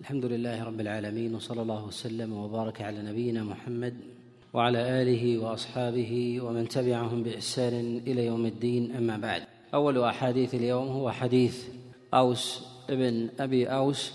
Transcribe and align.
الحمد 0.00 0.24
لله 0.24 0.64
رب 0.64 0.80
العالمين 0.80 1.34
وصلى 1.34 1.62
الله 1.62 1.84
وسلم 1.84 2.32
وبارك 2.32 2.82
على 2.82 3.02
نبينا 3.02 3.42
محمد 3.42 3.94
وعلى 4.52 5.02
آله 5.02 5.38
وأصحابه 5.38 6.40
ومن 6.42 6.68
تبعهم 6.68 7.22
بإحسان 7.22 8.00
إلى 8.06 8.26
يوم 8.26 8.46
الدين 8.46 8.96
أما 8.96 9.16
بعد. 9.16 9.42
أول 9.74 10.04
أحاديث 10.04 10.54
اليوم 10.54 10.88
هو 10.88 11.10
حديث 11.10 11.68
أوس 12.14 12.66
ابن 12.90 13.28
أبي 13.40 13.66
أوس 13.66 14.12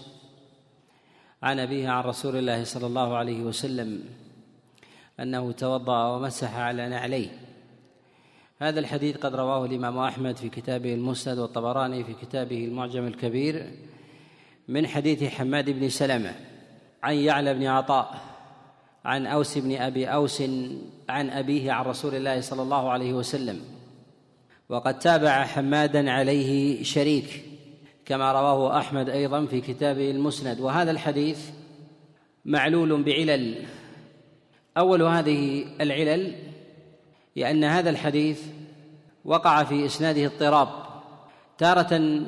عن 1.44 1.60
أبيه 1.60 1.90
عن 1.90 2.04
رسول 2.04 2.36
الله 2.36 2.64
صلى 2.64 2.88
الله 2.88 3.16
عليه 3.16 3.42
وسلم 3.42 4.04
أنه 5.20 5.52
توضأ 5.52 6.16
ومسح 6.16 6.56
على 6.56 6.90
نعليه. 6.90 7.30
هذا 8.60 8.80
الحديث 8.80 9.18
قد 9.18 9.36
رواه 9.36 9.66
الإمام 9.66 9.98
أحمد 9.98 10.38
في 10.38 10.50
كتابه 10.50 10.94
المسند 10.94 11.38
والطبراني 11.38 12.04
في 12.04 12.14
كتابه 12.14 12.66
المعجم 12.66 13.08
الكبير 13.08 13.72
من 14.68 14.88
حديث 14.88 15.24
حماد 15.24 15.70
بن 15.70 15.90
سلمة 15.90 16.36
عن 17.04 17.16
يعلى 17.16 17.54
بن 17.54 17.66
عطاء 17.66 18.22
عن 19.06 19.26
أوس 19.26 19.58
بن 19.58 19.76
أبي 19.76 20.06
أوس 20.06 20.42
عن 21.10 21.30
أبيه 21.30 21.72
عن 21.72 21.86
رسول 21.86 22.16
الله 22.16 22.42
صلى 22.42 22.62
الله 22.62 22.90
عليه 22.90 23.14
وسلم. 23.14 23.62
وقد 24.70 25.00
تابع 25.00 25.44
حمادا 25.44 26.12
عليه 26.12 26.84
شريك 26.84 27.46
كما 28.06 28.32
رواه 28.32 28.80
أحمد 28.80 29.10
أيضا 29.10 29.46
في 29.46 29.62
كتابه 29.62 30.12
المسند. 30.12 30.60
وهذا 30.60 30.92
الحديث 30.92 31.50
معلول 32.46 33.04
بعلل. 33.04 33.66
أول 34.78 35.02
هذه 35.02 35.66
العلل 35.82 36.36
لأن 37.36 37.64
هذا 37.64 37.90
الحديث 37.90 38.42
وقع 39.26 39.64
في 39.64 39.86
إسناده 39.86 40.26
اضطراب 40.26 40.70
تارة 41.58 42.24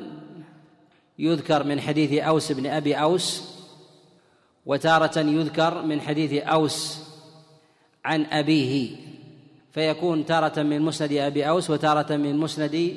يذكر 1.18 1.64
من 1.64 1.80
حديث 1.80 2.22
أوس 2.22 2.52
بن 2.52 2.66
أبي 2.66 2.94
أوس 2.94 3.56
وتارة 4.66 5.18
يذكر 5.18 5.82
من 5.82 6.00
حديث 6.00 6.42
أوس 6.42 6.98
عن 8.04 8.24
أبيه 8.24 8.96
فيكون 9.72 10.26
تارة 10.26 10.62
من 10.62 10.82
مسند 10.82 11.12
أبي 11.12 11.48
أوس 11.48 11.70
وتارة 11.70 12.16
من 12.16 12.36
مسند 12.36 12.96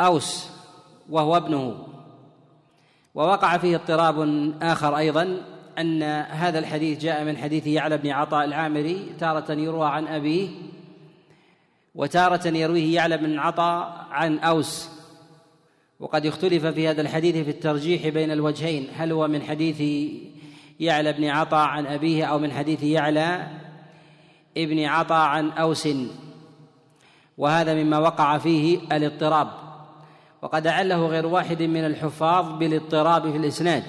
أوس 0.00 0.48
وهو 1.10 1.36
ابنه. 1.36 1.86
ووقع 3.14 3.58
فيه 3.58 3.76
اضطراب 3.76 4.18
آخر 4.62 4.96
أيضا 4.96 5.42
أن 5.78 6.02
هذا 6.12 6.58
الحديث 6.58 6.98
جاء 6.98 7.24
من 7.24 7.36
حديث 7.36 7.66
يعلى 7.66 7.98
بن 7.98 8.10
عطاء 8.10 8.44
العامري 8.44 9.12
تارة 9.20 9.52
يروى 9.52 9.86
عن 9.86 10.06
أبيه 10.06 10.48
وتارة 11.94 12.48
يرويه 12.48 12.94
يعلى 12.94 13.16
بن 13.16 13.38
عطاء 13.38 14.06
عن 14.10 14.38
أوس. 14.38 14.97
وقد 16.00 16.26
اختلف 16.26 16.66
في 16.66 16.88
هذا 16.88 17.00
الحديث 17.00 17.36
في 17.36 17.50
الترجيح 17.50 18.08
بين 18.08 18.30
الوجهين. 18.30 18.88
هل 18.94 19.12
هو 19.12 19.28
من 19.28 19.42
حديث 19.42 20.10
يعلى 20.80 21.12
بن 21.12 21.24
عطاء 21.24 21.68
عن 21.68 21.86
أبيه 21.86 22.24
أو 22.24 22.38
من 22.38 22.52
حديث 22.52 22.82
يعلى 22.82 23.48
ابن 24.56 24.84
عطاء 24.84 25.28
عن 25.28 25.50
أوس؟ 25.50 25.88
وهذا 27.38 27.74
مما 27.74 27.98
وقع 27.98 28.38
فيه 28.38 28.78
الاضطراب. 28.92 29.48
وقد 30.42 30.66
أعله 30.66 31.06
غير 31.06 31.26
واحد 31.26 31.62
من 31.62 31.86
الحفاظ 31.86 32.58
بالاضطراب 32.58 33.30
في 33.30 33.36
الإسناد. 33.36 33.82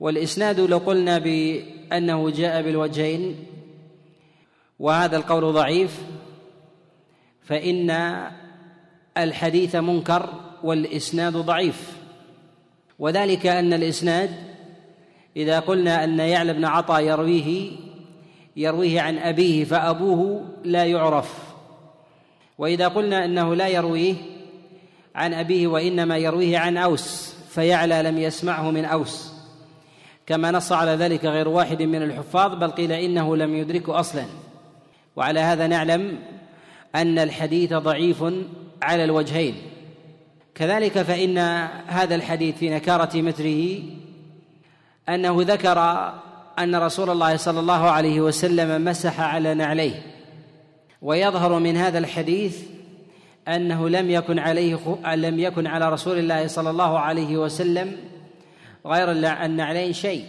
والإسناد 0.00 0.60
لو 0.60 0.78
قلنا 0.78 1.18
بأنه 1.18 2.30
جاء 2.30 2.62
بالوجهين 2.62 3.46
وهذا 4.78 5.16
القول 5.16 5.52
ضعيف 5.52 6.02
فإن 7.42 7.90
الحديث 9.18 9.76
منكر 9.76 10.28
والإسناد 10.62 11.32
ضعيف. 11.32 11.98
وذلك 12.98 13.46
أن 13.46 13.72
الإسناد 13.72 14.30
إذا 15.36 15.60
قلنا 15.60 16.04
أن 16.04 16.18
يعلى 16.18 16.52
بن 16.52 16.64
عطاء 16.64 17.02
يرويه 17.02 17.70
يرويه 18.56 19.00
عن 19.00 19.18
أبيه 19.18 19.64
فأبوه 19.64 20.48
لا 20.64 20.84
يعرف. 20.84 21.38
وإذا 22.58 22.88
قلنا 22.88 23.24
أنه 23.24 23.54
لا 23.54 23.68
يرويه 23.68 24.14
عن 25.14 25.34
أبيه 25.34 25.66
وإنما 25.66 26.16
يرويه 26.16 26.58
عن 26.58 26.76
أوس 26.76 27.34
فيعلى 27.50 28.02
لم 28.02 28.18
يسمعه 28.18 28.70
من 28.70 28.84
أوس. 28.84 29.32
كما 30.26 30.50
نص 30.50 30.72
على 30.72 30.90
ذلك 30.90 31.24
غير 31.24 31.48
واحد 31.48 31.82
من 31.82 32.02
الحفاظ 32.02 32.54
بل 32.54 32.70
قيل 32.70 32.92
إنه 32.92 33.36
لم 33.36 33.54
يدركه 33.54 34.00
أصلا. 34.00 34.24
وعلى 35.16 35.40
هذا 35.40 35.66
نعلم 35.66 36.18
أن 36.94 37.18
الحديث 37.18 37.74
ضعيف 37.74 38.24
على 38.82 39.04
الوجهين. 39.04 39.54
كذلك 40.54 41.02
فإن 41.02 41.38
هذا 41.86 42.14
الحديث 42.14 42.56
في 42.56 42.70
نكارة 42.70 43.20
متره 43.20 43.78
أنه 45.08 45.36
ذكر 45.40 45.78
أن 46.58 46.76
رسول 46.76 47.10
الله 47.10 47.36
صلى 47.36 47.60
الله 47.60 47.90
عليه 47.90 48.20
وسلم 48.20 48.84
مسح 48.84 49.20
على 49.20 49.54
نعليه. 49.54 50.02
ويظهر 51.02 51.58
من 51.58 51.76
هذا 51.76 51.98
الحديث 51.98 52.62
أنه 53.48 53.88
لم 53.88 54.10
يكن 54.10 54.38
عليه 54.38 54.78
لم 55.14 55.38
يكن 55.40 55.66
على 55.66 55.88
رسول 55.88 56.18
الله 56.18 56.46
صلى 56.46 56.70
الله 56.70 56.98
عليه 56.98 57.36
وسلم 57.36 57.96
غير 58.86 59.10
النعلين 59.44 59.92
شيء 59.92 60.24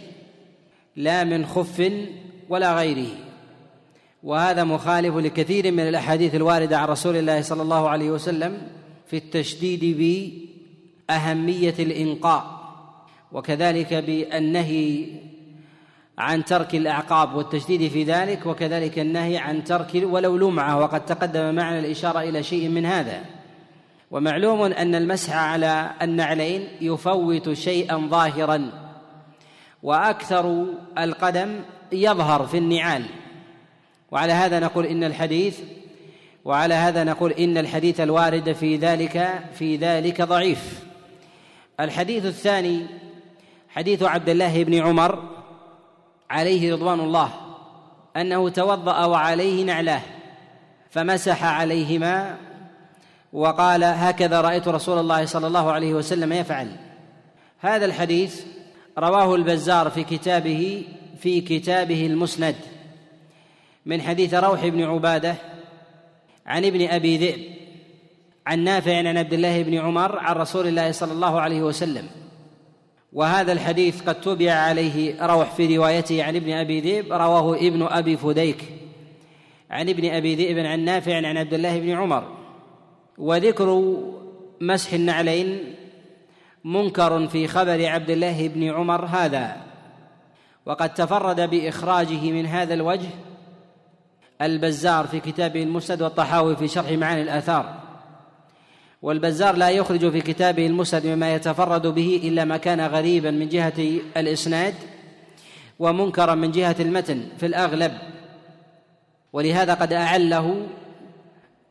لا 0.96 1.24
من 1.24 1.46
خف 1.46 1.92
ولا 2.48 2.74
غيره. 2.74 3.08
وهذا 4.22 4.64
مخالف 4.64 5.16
لكثير 5.16 5.72
من 5.72 5.88
الأحاديث 5.88 6.34
الواردة 6.34 6.78
عن 6.78 6.88
رسول 6.88 7.16
الله 7.16 7.42
صلى 7.42 7.62
الله 7.62 7.88
عليه 7.88 8.10
وسلم 8.10 8.58
في 9.06 9.16
التشديد 9.16 9.96
بأهمية 11.08 11.74
الإنقاء 11.78 12.60
وكذلك 13.32 13.94
بالنهي 13.94 15.06
عن 16.18 16.44
ترك 16.44 16.74
الأعقاب 16.74 17.34
والتشديد 17.34 17.90
في 17.90 18.04
ذلك 18.04 18.46
وكذلك 18.46 18.98
النهي 18.98 19.38
عن 19.38 19.64
ترك 19.64 19.90
ولو 19.94 20.36
لمعة 20.36 20.78
وقد 20.78 21.06
تقدم 21.06 21.54
معنا 21.54 21.78
الإشارة 21.78 22.20
إلى 22.20 22.42
شيء 22.42 22.68
من 22.68 22.86
هذا. 22.86 23.24
ومعلوم 24.10 24.62
أن 24.62 24.94
المسح 24.94 25.36
على 25.36 25.90
النعلين 26.02 26.68
يفوت 26.80 27.52
شيئا 27.52 27.96
ظاهرا 27.96 28.70
وأكثر 29.82 30.66
القدم 30.98 31.60
يظهر 31.92 32.46
في 32.46 32.58
النعال. 32.58 33.04
وعلى 34.10 34.32
هذا 34.32 34.58
نقول 34.58 34.86
إن 34.86 35.04
الحديث 35.04 35.60
وعلى 36.44 36.74
هذا 36.74 37.04
نقول 37.04 37.32
إن 37.32 37.58
الحديث 37.58 38.00
الوارد 38.00 38.52
في 38.52 38.76
ذلك 38.76 39.44
في 39.54 39.76
ذلك 39.76 40.22
ضعيف. 40.22 40.84
الحديث 41.80 42.26
الثاني 42.26 42.86
حديث 43.68 44.02
عبد 44.02 44.28
الله 44.28 44.64
بن 44.64 44.74
عمر 44.74 45.22
عليه 46.30 46.72
رضوان 46.72 47.00
الله 47.00 47.30
أنه 48.16 48.48
توضأ 48.48 49.04
وعليه 49.04 49.64
نعلاه 49.64 50.02
فمسح 50.90 51.44
عليهما 51.44 52.36
وقال 53.32 53.84
هكذا 53.84 54.40
رأيت 54.40 54.68
رسول 54.68 54.98
الله 54.98 55.24
صلى 55.24 55.46
الله 55.46 55.72
عليه 55.72 55.94
وسلم 55.94 56.32
يفعل. 56.32 56.76
هذا 57.58 57.84
الحديث 57.84 58.42
رواه 58.98 59.34
البزار 59.34 59.90
في 59.90 60.04
كتابه 60.04 60.84
في 61.20 61.40
كتابه 61.40 62.06
المسند. 62.06 62.56
من 63.86 64.02
حديث 64.02 64.34
روح 64.34 64.66
بن 64.66 64.82
عبادة 64.82 65.34
عن 66.46 66.64
ابن 66.64 66.88
أبي 66.88 67.16
ذئب 67.16 67.40
عن 68.46 68.58
نافع 68.58 68.96
عن 68.96 69.18
عبد 69.18 69.32
الله 69.32 69.62
بن 69.62 69.74
عمر 69.74 70.18
عن 70.18 70.34
رسول 70.34 70.66
الله 70.66 70.92
صلى 70.92 71.12
الله 71.12 71.40
عليه 71.40 71.62
وسلم. 71.62 72.08
وهذا 73.12 73.52
الحديث 73.52 74.02
قد 74.02 74.20
تبع 74.20 74.52
عليه 74.52 75.26
روح 75.26 75.50
في 75.50 75.76
روايته 75.76 76.24
عن 76.24 76.36
ابن 76.36 76.52
أبي 76.52 76.80
ذئب 76.80 77.12
رواه 77.12 77.56
ابن 77.56 77.82
أبي 77.82 78.16
فديك 78.16 78.64
عن 79.70 79.88
ابن 79.88 80.10
أبي 80.10 80.34
ذئب 80.34 80.66
عن 80.66 80.80
نافع 80.80 81.16
عن 81.16 81.36
عبد 81.36 81.54
الله 81.54 81.78
بن 81.80 81.90
عمر. 81.90 82.24
وذكر 83.18 83.96
مسح 84.60 84.92
النعلين 84.92 85.74
منكر 86.64 87.28
في 87.28 87.48
خبر 87.48 87.86
عبد 87.86 88.10
الله 88.10 88.48
بن 88.48 88.70
عمر 88.70 89.04
هذا. 89.04 89.56
وقد 90.66 90.94
تفرد 90.94 91.50
بإخراجه 91.50 92.30
من 92.30 92.46
هذا 92.46 92.74
الوجه 92.74 93.08
البزار 94.42 95.06
في 95.06 95.20
كتابه 95.20 95.62
المسند 95.62 96.02
والطحاوي 96.02 96.56
في 96.56 96.68
شرح 96.68 96.90
معاني 96.90 97.22
الآثار. 97.22 97.80
والبزار 99.02 99.56
لا 99.56 99.70
يخرج 99.70 100.10
في 100.10 100.20
كتابه 100.20 100.66
المسند 100.66 101.06
مما 101.06 101.34
يتفرد 101.34 101.86
به 101.86 102.20
إلا 102.24 102.44
ما 102.44 102.56
كان 102.56 102.80
غريبا 102.80 103.30
من 103.30 103.48
جهة 103.48 104.00
الإسناد 104.16 104.74
ومنكرا 105.78 106.34
من 106.34 106.50
جهة 106.50 106.76
المتن 106.80 107.22
في 107.38 107.46
الأغلب. 107.46 107.92
ولهذا 109.32 109.74
قد 109.74 109.92
أعله 109.92 110.66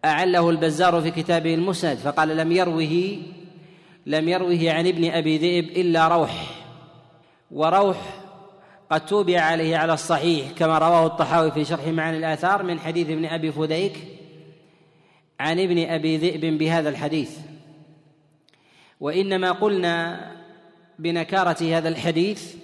أعله 0.05 0.49
البزار 0.49 1.01
في 1.01 1.11
كتابه 1.11 1.53
المسند 1.53 1.97
فقال 1.97 2.37
لم 2.37 2.51
يروه 2.51 3.17
لم 4.05 4.29
يروه 4.29 4.59
عن 4.71 4.87
ابن 4.87 5.11
أبي 5.11 5.37
ذئب 5.37 5.65
إلا 5.65 6.07
روح. 6.07 6.59
وروح 7.51 8.18
قد 8.91 9.05
توبع 9.05 9.41
عليه 9.41 9.77
على 9.77 9.93
الصحيح 9.93 10.51
كما 10.51 10.77
رواه 10.77 11.05
الطحاوي 11.05 11.51
في 11.51 11.65
شرح 11.65 11.87
معاني 11.87 12.17
الآثار 12.17 12.63
من 12.63 12.79
حديث 12.79 13.09
ابن 13.09 13.25
أبي 13.25 13.51
فديك 13.51 13.97
عن 15.39 15.59
ابن 15.59 15.89
أبي 15.89 16.17
ذئب 16.17 16.57
بهذا 16.57 16.89
الحديث. 16.89 17.37
وإنما 18.99 19.51
قلنا 19.51 20.19
بنكارة 20.99 21.77
هذا 21.77 21.89
الحديث 21.89 22.55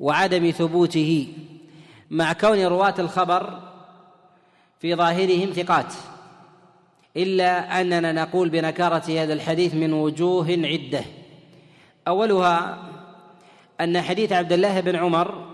وعدم 0.00 0.50
ثبوته 0.50 1.32
مع 2.10 2.32
كون 2.32 2.64
رواة 2.64 2.94
الخبر 2.98 3.60
في 4.80 4.94
ظاهرهم 4.94 5.50
ثقات 5.50 5.94
إلا 7.16 7.80
أننا 7.80 8.12
نقول 8.12 8.48
بنكارة 8.48 9.22
هذا 9.22 9.32
الحديث 9.32 9.74
من 9.74 9.92
وجوه 9.92 10.46
عدة. 10.64 11.04
أولها 12.08 12.88
أن 13.80 14.00
حديث 14.00 14.32
عبد 14.32 14.52
الله 14.52 14.80
بن 14.80 14.96
عمر 14.96 15.46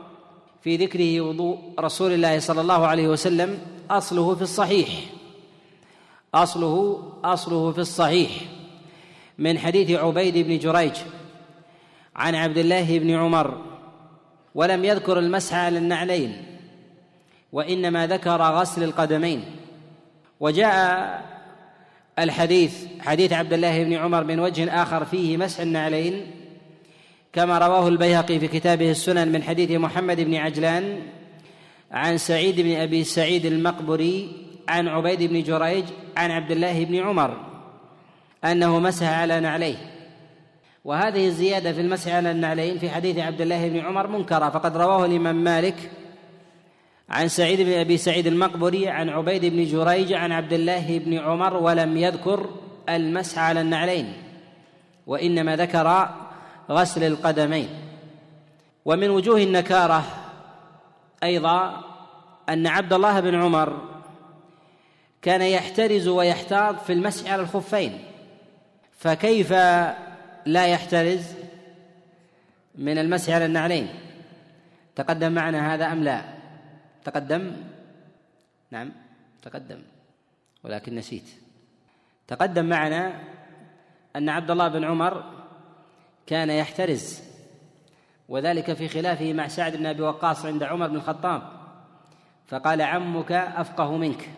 في 0.63 0.77
ذكره 0.77 1.21
وضوء 1.21 1.59
رسول 1.81 2.13
الله 2.13 2.39
صلى 2.39 2.61
الله 2.61 2.87
عليه 2.87 3.09
وسلم 3.09 3.59
أصله 3.91 4.35
في 4.35 4.43
الصحيح. 4.43 4.89
اصله 6.35 7.03
أصله 7.25 7.73
في 7.73 7.79
الصحيح. 7.79 8.31
من 9.39 9.59
حديث 9.59 9.91
عبيد 9.91 10.39
بن 10.39 10.59
جريج 10.59 10.93
عن 12.17 12.35
عبد 12.35 12.59
الله 12.59 12.99
بن 12.99 13.11
عمر 13.11 13.63
ولم 14.55 14.85
يذكر 14.85 15.19
المسح 15.19 15.55
على 15.55 15.79
النعلين 15.79 16.43
وإنما 17.53 18.07
ذكر 18.07 18.43
غسل 18.43 18.83
القدمين 18.83 19.45
وجاء 20.41 21.25
الحديث 22.19 22.85
حديث 23.01 23.33
عبد 23.33 23.53
الله 23.53 23.85
بن 23.85 23.93
عمر 23.93 24.25
من 24.25 24.41
وجه 24.41 24.83
آخر 24.83 25.05
فيه 25.05 25.37
مسح 25.37 25.61
النعلين 25.61 26.31
كما 27.35 27.59
رواه 27.59 27.89
البيهقي 27.89 28.39
في 28.41 28.49
كتابه 28.49 28.91
السنن 28.91 29.33
من 29.33 29.43
حديث 29.43 29.71
محمد 29.71 30.21
بن 30.21 30.35
عجلان 30.35 30.99
عن 31.91 32.19
سعيد 32.19 32.61
بن 32.61 32.77
أبي 32.77 33.05
سعيد 33.05 33.47
المقبري 33.47 34.33
عن 34.69 34.89
عبيد 34.89 35.23
بن 35.23 35.43
جريج 35.43 35.85
عن 36.17 36.31
عبد 36.31 36.51
الله 36.51 36.85
بن 36.85 36.97
عمر 36.97 37.37
أنه 38.45 38.79
مسح 38.79 39.07
على 39.07 39.41
نعليه. 39.41 39.77
وهذه 40.85 41.27
الزيادة 41.27 41.73
في 41.73 41.81
المسح 41.81 42.15
على 42.15 42.31
النعلين 42.31 42.79
في 42.79 42.91
حديث 42.91 43.19
عبد 43.19 43.41
الله 43.41 43.69
بن 43.69 43.79
عمر 43.79 44.07
منكرة 44.07 44.51
فقد 44.51 44.77
رواه 44.77 45.05
الإمام 45.05 45.45
مالك 45.45 45.91
عن 47.11 47.29
سعيد 47.29 47.61
بن 47.61 47.73
أبي 47.73 47.97
سعيد 47.97 48.27
المقبري 48.27 48.89
عن 48.89 49.09
عبيد 49.09 49.45
بن 49.45 49.65
جريج 49.65 50.13
عن 50.13 50.33
عبد 50.33 50.53
الله 50.53 50.99
بن 50.99 51.19
عمر 51.19 51.57
ولم 51.57 51.97
يذكر 51.97 52.51
المسح 52.89 53.39
على 53.39 53.61
النعلين 53.61 54.13
وإنما 55.07 55.57
ذكر 55.57 56.09
غسل 56.71 57.05
القدمين. 57.05 57.69
ومن 58.85 59.11
وجوه 59.11 59.43
النكارة 59.43 60.05
أيضا 61.23 61.85
أن 62.49 62.67
عبد 62.67 62.93
الله 62.93 63.21
بن 63.21 63.35
عمر 63.35 63.83
كان 65.23 65.43
يحترز 65.43 66.09
ويحتاط 66.09 66.81
في 66.81 66.93
المسح 66.93 67.33
على 67.33 67.43
الخفين. 67.43 68.05
فكيف 68.93 69.53
لا 70.47 70.67
يحترز 70.67 71.25
من 72.75 72.99
المسح 72.99 73.35
على 73.35 73.45
النعلين؟ 73.45 73.89
تقدم 74.97 75.33
معنا 75.33 75.75
هذا 75.75 75.93
أم 75.93 76.05
لا؟ 76.05 76.25
تقدم؟ 77.05 77.57
نعم 78.71 78.93
تقدم 79.43 79.79
ولكن 80.65 80.95
نسيت. 80.95 81.25
تقدم 82.29 82.65
معنا 82.65 83.21
أن 84.17 84.29
عبد 84.29 84.51
الله 84.51 84.69
بن 84.69 84.85
عمر 84.85 85.25
كان 86.27 86.51
يحترز 86.51 87.23
وذلك 88.29 88.73
في 88.73 88.89
خلافه 88.89 89.33
مع 89.33 89.49
سعد 89.49 89.77
بن 89.77 89.87
أبي 89.87 90.03
وقاص 90.03 90.45
عند 90.45 90.63
عمر 90.63 90.89
بن 90.89 90.97
الخطاب 90.97 91.43
فقال 92.47 92.83
عمك 92.83 93.33
أفقه 93.33 93.97
منك. 93.97 94.31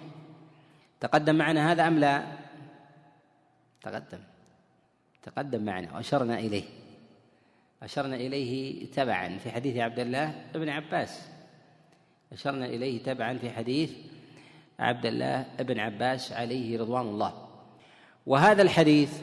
تقدم 1.00 1.34
معنا 1.34 1.72
هذا 1.72 1.86
أم 1.86 1.98
لا؟ 1.98 2.22
تقدم. 3.82 4.18
تقدم 5.22 5.64
معنا 5.64 5.94
وأشرنا 5.94 6.38
إليه. 6.38 6.64
أشرنا 7.82 8.16
إليه 8.16 8.86
تبعا 8.90 9.38
في 9.38 9.50
حديث 9.50 9.76
عبد 9.76 9.98
الله 9.98 10.44
بن 10.54 10.68
عباس. 10.68 11.28
أشرنا 12.32 12.66
إليه 12.66 13.02
تبعا 13.02 13.38
في 13.38 13.50
حديث 13.50 13.92
عبد 14.78 15.06
الله 15.06 15.46
بن 15.58 15.80
عباس 15.80 16.32
عليه 16.32 16.78
رضوان 16.78 17.06
الله. 17.06 17.48
وهذا 18.26 18.62
الحديث 18.62 19.20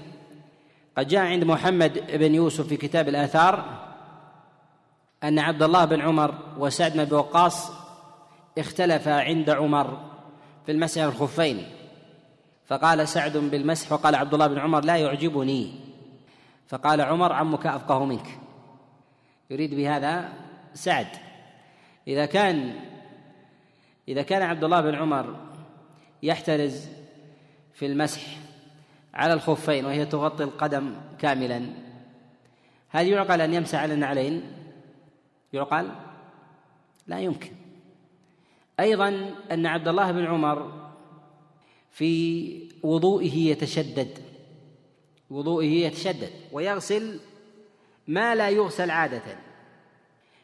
قد 0.97 1.07
جاء 1.07 1.21
عند 1.21 1.43
محمد 1.43 2.17
بن 2.17 2.35
يوسف 2.35 2.67
في 2.67 2.77
كتاب 2.77 3.09
الآثار 3.09 3.83
أن 5.23 5.39
عبد 5.39 5.63
الله 5.63 5.85
بن 5.85 6.01
عمر 6.01 6.35
وسعد 6.57 6.97
بن 6.97 7.15
وقاص 7.15 7.71
اختلفا 8.57 9.21
عند 9.21 9.49
عمر 9.49 9.97
في 10.65 10.71
المسح 10.71 11.01
الخفين 11.01 11.65
فقال 12.65 13.07
سعد 13.07 13.37
بالمسح 13.37 13.91
وقال 13.91 14.15
عبد 14.15 14.33
الله 14.33 14.47
بن 14.47 14.57
عمر 14.57 14.85
لا 14.85 14.95
يعجبني. 14.95 15.71
فقال 16.67 17.01
عمر 17.01 17.33
عمك 17.33 17.67
أفقه 17.67 18.05
منك. 18.05 18.39
يريد 19.49 19.75
بهذا 19.75 20.33
سعد. 20.73 21.07
إذا 22.07 22.25
كان 22.25 22.75
إذا 24.07 24.21
كان 24.21 24.41
عبد 24.41 24.63
الله 24.63 24.81
بن 24.81 24.95
عمر 24.95 25.35
يحترز 26.23 26.87
في 27.73 27.85
المسح 27.85 28.21
على 29.13 29.33
الخفين 29.33 29.85
وهي 29.85 30.05
تغطي 30.05 30.43
القدم 30.43 30.95
كاملا. 31.19 31.69
هل 32.89 33.07
يعقل 33.07 33.41
أن 33.41 33.53
يمسح 33.53 33.79
على 33.79 33.93
النعلين؟ 33.93 34.43
يعقل؟ 35.53 35.89
لا 37.07 37.19
يمكن. 37.19 37.51
أيضا 38.79 39.35
أن 39.51 39.65
عبد 39.65 39.87
الله 39.87 40.11
بن 40.11 40.25
عمر 40.25 40.89
في 41.91 42.69
وضوئه 42.83 43.35
يتشدد. 43.37 44.19
وضوئه 45.29 45.85
يتشدد 45.85 46.31
ويغسل 46.51 47.19
ما 48.07 48.35
لا 48.35 48.49
يغسل 48.49 48.91
عادة. 48.91 49.37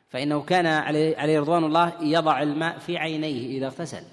فإنه 0.10 0.42
كان 0.42 0.65
عليه 0.65 1.39
رضوان 1.39 1.63
الله 1.63 1.94
يضع 2.01 2.42
الماء 2.42 2.77
في 2.77 2.98
عينيه 2.98 3.57
إذا 3.57 3.65
اغتسل. 3.65 4.04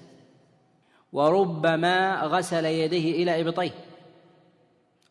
وربما 1.13 2.21
غسل 2.21 2.65
يديه 2.65 3.23
إلى 3.23 3.41
إبطيه. 3.41 3.86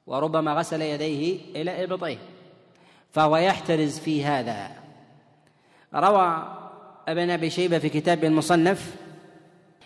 وربما 0.06 0.54
غسل 0.54 0.82
يديه 0.82 1.38
إلى 1.56 1.84
إبطيه 1.84 2.18
فهو 3.10 3.36
يحترز 3.36 3.98
في 3.98 4.24
هذا. 4.24 4.70
روى 5.94 6.56
ابن 7.08 7.30
أبي 7.30 7.50
شيبة 7.50 7.78
في 7.78 7.88
كتاب 7.88 8.24
المصنف 8.24 8.96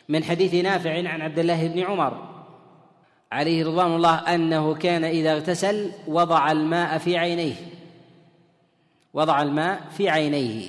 من 0.08 0.24
حديث 0.24 0.54
نافع 0.54 1.08
عن 1.08 1.20
عبد 1.20 1.38
الله 1.38 1.68
بن 1.68 1.80
عمر 1.80 2.28
عليه 3.32 3.64
رضوان 3.64 3.94
الله 3.94 4.34
أنه 4.34 4.74
كان 4.74 5.04
إذا 5.04 5.32
اغتسل 5.32 5.92
وضع 6.06 6.52
الماء 6.52 6.98
في 6.98 7.18
عينيه 7.18 7.54
وضع 9.14 9.42
الماء 9.42 9.80
في 9.90 10.08
عينيه. 10.08 10.68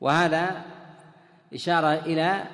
وهذا 0.00 0.62
إشارة 1.54 1.94
إلى 1.94 2.44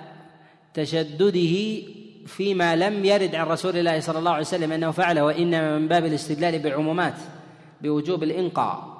تشدده 0.74 1.82
فيما 2.28 2.76
لم 2.76 3.04
يرد 3.04 3.34
عن 3.34 3.46
رسول 3.46 3.76
الله 3.76 4.00
صلى 4.00 4.18
الله 4.18 4.30
عليه 4.30 4.40
وسلم 4.40 4.72
أنه 4.72 4.90
فعله 4.90 5.24
وإنما 5.24 5.78
من 5.78 5.88
باب 5.88 6.04
الاستدلال 6.04 6.58
بالعمومات 6.58 7.14
بوجوب 7.80 8.22
الإنقاء. 8.22 8.98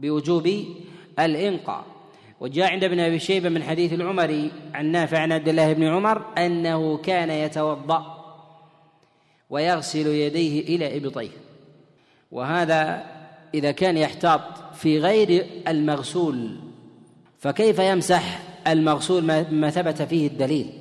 بوجوب 0.00 0.64
الإنقاء. 1.18 1.84
وجاء 2.40 2.72
عند 2.72 2.84
ابن 2.84 3.00
أبي 3.00 3.18
شيبة 3.18 3.48
من 3.48 3.62
حديث 3.62 3.92
العمري 3.92 4.52
عن 4.74 4.86
نافع 4.86 5.18
عن 5.18 5.32
عبد 5.32 5.48
الله 5.48 5.72
بن 5.72 5.84
عمر 5.84 6.22
أنه 6.38 6.96
كان 6.96 7.30
يتوضأ 7.30 8.16
ويغسل 9.50 10.06
يديه 10.06 10.76
إلى 10.76 10.96
إبطيه. 10.96 11.30
وهذا 12.32 13.06
إذا 13.54 13.70
كان 13.70 13.96
يحتاط 13.96 14.40
في 14.74 14.98
غير 14.98 15.46
المغسول 15.68 16.56
فكيف 17.38 17.78
يمسح 17.78 18.42
المغسول 18.66 19.22
مما 19.22 19.70
ثبت 19.70 20.02
فيه 20.02 20.26
الدليل؟ 20.26 20.72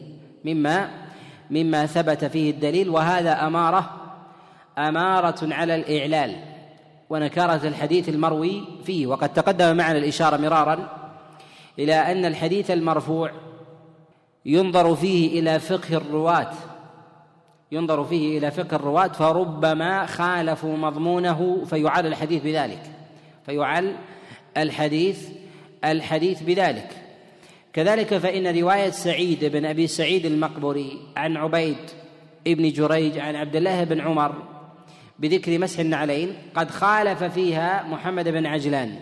مما 0.46 1.05
مما 1.50 1.86
ثبت 1.86 2.26
فيه 2.26 2.52
الدليل 2.52 2.90
وهذا 2.90 3.48
أمارة 3.48 3.90
أمارة 4.78 5.54
على 5.54 5.76
الإعلال 5.76 6.36
ونكارة 7.10 7.68
الحديث 7.68 8.10
المروي 8.10 8.64
فيه 8.86 9.08
وقد 9.08 9.34
تقدم 9.34 9.78
معنا 9.78 9.98
الإشارة 9.98 10.38
مرارا 10.38 10.90
إلى 11.80 11.96
أن 11.96 12.26
الحديث 12.26 12.72
المرفوع 12.72 13.32
ينظر 14.46 14.96
فيه 14.96 15.40
إلى 15.40 15.60
فقه 15.60 15.98
الرواة 15.98 16.52
ينظر 17.72 18.04
فيه 18.04 18.38
إلى 18.38 18.52
فقه 18.52 18.76
الرواة 18.76 19.08
فربما 19.08 20.06
خالفوا 20.06 20.78
مضمونه 20.78 21.64
فيعل 21.66 22.08
الحديث 22.08 22.44
بذلك 22.44 22.92
فيعل 23.46 23.96
الحديث 24.58 25.30
الحديث 25.86 26.44
بذلك. 26.44 27.05
كذلك 27.76 28.18
فإن 28.18 28.58
رواية 28.58 28.90
سعيد 28.90 29.46
بن 29.46 29.66
أبي 29.66 29.88
سعيد 29.88 30.26
المقبري 30.26 31.00
عن 31.18 31.38
عبيد 31.38 31.78
ابن 32.48 32.72
جريج 32.72 33.18
عن 33.20 33.36
عبد 33.36 33.56
الله 33.56 33.84
بن 33.84 34.02
عمر 34.02 34.36
بذكر 35.20 35.60
مسح 35.60 35.80
النعلين 35.80 36.36
قد 36.56 36.72
خالف 36.72 37.24
فيها 37.24 37.84
محمد 37.84 38.30
بن 38.30 38.46
عجلان. 38.46 39.00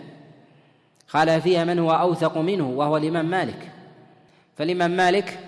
خالف 1.08 1.42
فيها 1.42 1.64
من 1.64 1.78
هو 1.78 1.90
أوثق 1.90 2.38
منه 2.38 2.68
وهو 2.68 2.96
الإمام 2.96 3.30
مالك. 3.30 3.72
فالإمام 4.56 4.90
مالك 4.90 5.38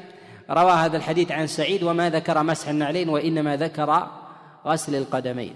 روى 0.51 0.73
هذا 0.73 0.97
الحديث 0.97 1.33
عن 1.33 1.47
سعيد 1.47 1.83
وما 1.83 2.11
ذكر 2.11 2.43
مسح 2.43 2.69
النعلين 2.69 3.09
وإنما 3.09 3.57
ذكر 3.57 4.09
غسل 4.67 4.95
القدمين. 4.95 5.55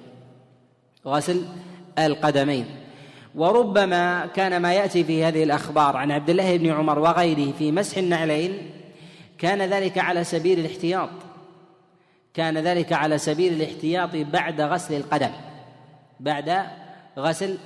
غسل 1.06 1.44
القدمين. 1.98 2.66
وربما 3.34 4.26
كان 4.26 4.62
ما 4.62 4.74
يأتي 4.74 5.04
في 5.04 5.24
هذه 5.24 5.42
الأخبار 5.42 5.96
عن 5.96 6.10
عبد 6.10 6.30
الله 6.30 6.56
بن 6.56 6.70
عمر 6.70 6.98
وغيره 6.98 7.52
في 7.52 7.72
مسح 7.72 7.98
النعلين 7.98 8.70
كان 9.38 9.62
ذلك 9.62 9.98
على 9.98 10.24
سبيل 10.24 10.58
الاحتياط. 10.58 11.10
كان 12.34 12.58
ذلك 12.58 12.92
على 12.92 13.18
سبيل 13.18 13.52
الاحتياط 13.52 14.10
بعد 14.16 14.60
غسل 14.60 14.94
القدم. 14.94 15.30
بعد 16.20 16.66
غسل 17.18 17.58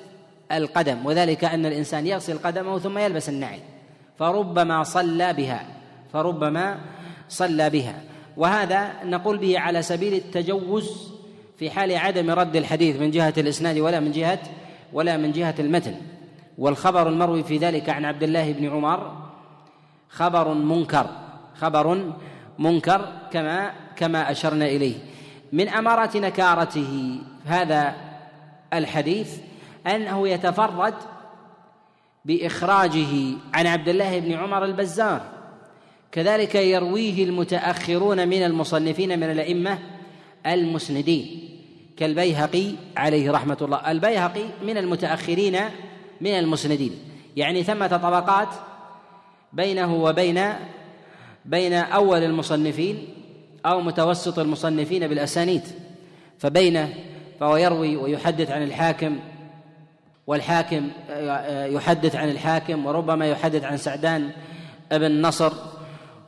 القدم 0.53 1.07
وذلك 1.07 1.45
أن 1.45 1.67
الإنسان 1.67 2.07
يغسل 2.07 2.39
قدمه 2.39 2.79
ثم 2.79 2.99
يلبس 2.99 3.29
النعل 3.29 3.59
فربما 4.19 4.83
صلى 4.83 5.33
بها 5.33 5.67
فربما 6.13 6.79
صلى 7.29 7.71
بها. 7.71 8.03
وهذا 8.37 8.93
نقول 9.05 9.39
به 9.39 9.59
على 9.59 9.83
سبيل 9.83 10.15
التجوز 10.15 11.15
في 11.59 11.71
حال 11.71 11.97
عدم 11.97 12.31
رد 12.31 12.57
الحديث 12.57 12.97
من 12.97 13.11
جهة 13.11 13.35
الإسناد 13.39 13.79
ولا 13.79 14.01
من 14.01 14.13
جهة 14.13 14.39
ولا 14.95 15.17
من 15.17 15.33
جهة 15.33 15.55
المتن. 15.59 15.95
والخبر 16.59 17.09
المروي 17.09 17.43
في 17.43 17.59
ذلك 17.59 17.91
عن 17.91 18.05
عبد 18.05 18.23
الله 18.23 18.53
بن 18.53 18.69
عمر 18.69 19.25
خبر 20.09 20.55
منكر 20.55 21.07
خبر 21.55 22.13
منكر 22.59 23.13
كما 23.33 23.73
كما 23.97 24.31
أشرنا 24.31 24.67
إليه. 24.67 24.95
من 25.53 25.69
أمارات 25.69 26.17
نكارته 26.17 27.21
هذا 27.45 27.95
الحديث 28.73 29.39
أنه 29.87 30.29
يتفرد 30.29 30.95
بإخراجه 32.25 33.37
عن 33.55 33.67
عبد 33.67 33.89
الله 33.89 34.19
بن 34.19 34.33
عمر 34.33 34.65
البزار. 34.65 35.21
كذلك 36.13 36.55
يرويه 36.55 37.25
المتأخرون 37.25 38.29
من 38.29 38.43
المصنفين 38.43 39.19
من 39.19 39.31
الأئمة 39.31 39.79
المسندين. 40.47 41.54
كالبيهقي 41.97 42.73
عليه 42.97 43.31
رحمة 43.31 43.57
الله. 43.63 43.91
البيهقي 43.91 44.45
من 44.63 44.79
المتأخرين 44.79 45.59
من 46.21 46.31
المسندين. 46.31 46.93
يعني 47.37 47.63
ثمة 47.63 47.87
طبقات 47.87 48.49
بينه 49.53 49.95
وبين 49.95 50.43
بين 51.45 51.73
أول 51.73 52.25
المصنفين 52.25 53.09
أو 53.67 53.81
متوسط 53.81 54.39
المصنفين 54.39 55.09
بالأسانيد. 55.09 55.63
فبينه 56.39 56.95
فهو 57.41 57.57
يروي 57.57 57.97
ويحدث 57.97 58.51
عن 58.51 58.63
الحاكم 58.63 59.19
والحاكم 60.27 60.91
يحدث 61.49 62.17
عن 62.17 62.31
الحاكم 62.31 62.87
وربما 62.87 63.27
يحدث 63.27 63.65
عن 63.65 63.77
سعدان 63.77 64.31
بن 64.91 65.23
نصر 65.23 65.53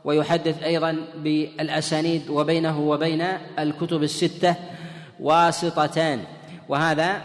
ويحدث 0.05 0.63
أيضا 0.63 0.97
بالأسانيد 1.17 2.29
وبينه 2.29 2.79
وبين 2.79 3.23
الكتب 3.59 4.03
الستة. 4.03 4.55
واسطتان. 5.19 6.19
وهذا 6.69 7.21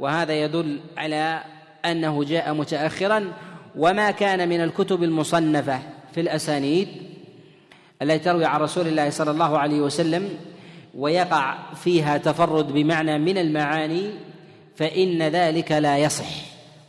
وهذا 0.00 0.32
يدل 0.32 0.80
على 0.96 1.42
أنه 1.84 2.24
جاء 2.24 2.54
متاخرا 2.54 3.32
وما 3.76 4.10
كان 4.10 4.48
من 4.48 4.60
الكتب 4.60 5.02
المصنفة 5.02 5.78
في 6.12 6.20
الأسانيد 6.20 6.88
التي 8.02 8.18
تروي 8.18 8.44
عن 8.44 8.60
رسول 8.60 8.86
الله 8.88 9.10
صلى 9.10 9.30
الله 9.30 9.58
عليه 9.58 9.80
وسلم 9.80 10.28
ويقع 10.94 11.72
فيها 11.74 12.18
تفرد 12.18 12.72
بمعنى 12.72 13.18
من 13.18 13.38
المعاني 13.38 14.10
فإن 14.76 15.22
ذلك 15.22 15.72
لا 15.72 15.98
يصح. 15.98 16.30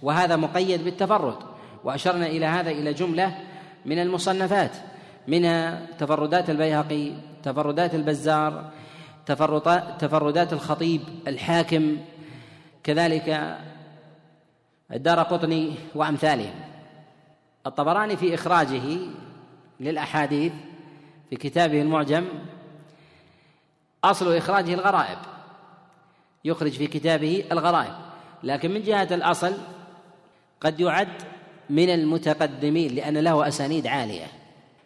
وهذا 0.02 0.36
مقيد 0.36 0.84
بالتفرد. 0.84 1.36
وأشرنا 1.84 2.28
إلى 2.28 2.46
هذا 2.46 2.72
إلى 2.72 2.94
جملة 2.94 3.36
من 3.86 4.00
المصنفات 4.00 4.72
منها 5.28 5.88
تفردات 6.00 6.50
البيهقي 6.50 7.12
تفردات 7.44 7.96
البزار 7.96 8.72
تفردات 9.26 10.54
الخطيب 10.54 11.02
الحاكم 11.28 11.98
كذلك 12.84 13.58
الدار 14.94 15.20
قطني 15.20 15.76
وأمثالهم. 15.96 16.54
الطبراني 17.68 18.18
في 18.18 18.36
إخراجه 18.36 19.00
للأحاديث 19.80 20.54
في 21.30 21.36
كتابه 21.36 21.82
المعجم 21.82 22.26
أصل 24.04 24.36
إخراجه 24.38 24.74
الغرائب. 24.74 25.18
يخرج 26.46 26.72
في 26.72 26.88
كتابه 26.88 27.44
الغرائب. 27.52 27.94
لكن 28.44 28.72
من 28.72 28.84
جهة 28.84 29.08
الأصل 29.12 29.54
قد 30.62 30.80
يعد 30.80 31.22
من 31.70 31.90
المتقدمين 31.90 32.96
لأن 32.96 33.18
له 33.18 33.48
أسانيد 33.48 33.88
عالية. 33.88 34.28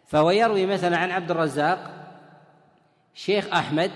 فهو 0.06 0.30
يروي 0.30 0.66
مثلا 0.66 0.96
عن 0.96 1.10
عبد 1.10 1.30
الرزاق 1.30 1.90
شيخ 3.14 3.46
أحمد 3.52 3.90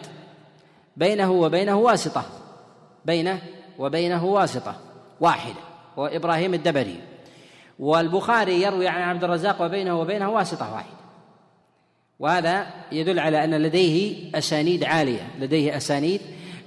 بينه 0.96 1.32
وبينه 1.32 1.78
واسطة. 1.78 2.24
بينه 3.04 3.38
وبينه 3.78 4.24
واسطة. 4.24 4.74
واحدة. 5.20 5.60
هو 5.98 6.06
إبراهيم 6.06 6.54
الدبري. 6.54 7.00
والبخاري 7.78 8.62
يروي 8.62 8.88
عن 8.88 9.02
عبد 9.02 9.24
الرزاق 9.24 9.62
وبينه 9.62 10.00
وبينه 10.00 10.30
واسطة 10.30 10.72
واحدة. 10.72 11.00
وهذا 12.18 12.66
يدل 12.92 13.18
على 13.18 13.44
أن 13.44 13.54
لديه 13.54 14.30
أسانيد 14.34 14.84
عالية. 14.84 15.26
لديه 15.40 15.76
أسانيد 15.76 16.20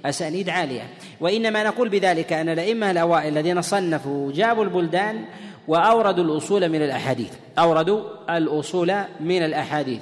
أسانيد 0.04 0.48
عالية. 0.48 0.88
وإنما 1.20 1.64
نقول 1.64 1.88
بذلك 1.88 2.32
أن 2.32 2.48
الأئمة 2.48 2.90
الأوائل 2.90 3.28
الذين 3.28 3.62
صنفوا 3.62 4.32
جابوا 4.32 4.64
البلدان 4.64 5.24
وأوردوا 5.68 6.24
الأصول 6.24 6.68
من 6.68 6.82
الأحاديث. 6.82 7.32
أوردوا 7.58 8.02
الأصول 8.36 8.94
من 9.20 9.44
الأحاديث. 9.44 10.00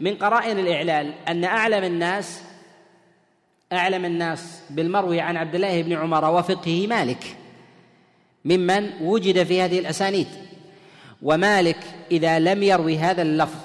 من 0.00 0.14
قرائن 0.14 0.58
الإعلال 0.58 1.12
أن 1.28 1.44
أعلم 1.44 1.84
الناس 1.84 2.42
أعلم 3.74 4.04
الناس 4.04 4.62
بالمروي 4.70 5.20
عن 5.20 5.36
عبد 5.36 5.54
الله 5.54 5.82
بن 5.82 5.92
عمر 5.92 6.30
وفقه 6.30 6.86
مالك 6.86 7.36
ممن 8.44 8.90
وجد 9.00 9.42
في 9.42 9.62
هذه 9.62 9.78
الأسانيد. 9.78 10.26
ومالك 11.22 11.78
إذا 12.10 12.38
لم 12.38 12.62
يروي 12.62 12.98
هذا 12.98 13.22
اللفظ 13.22 13.60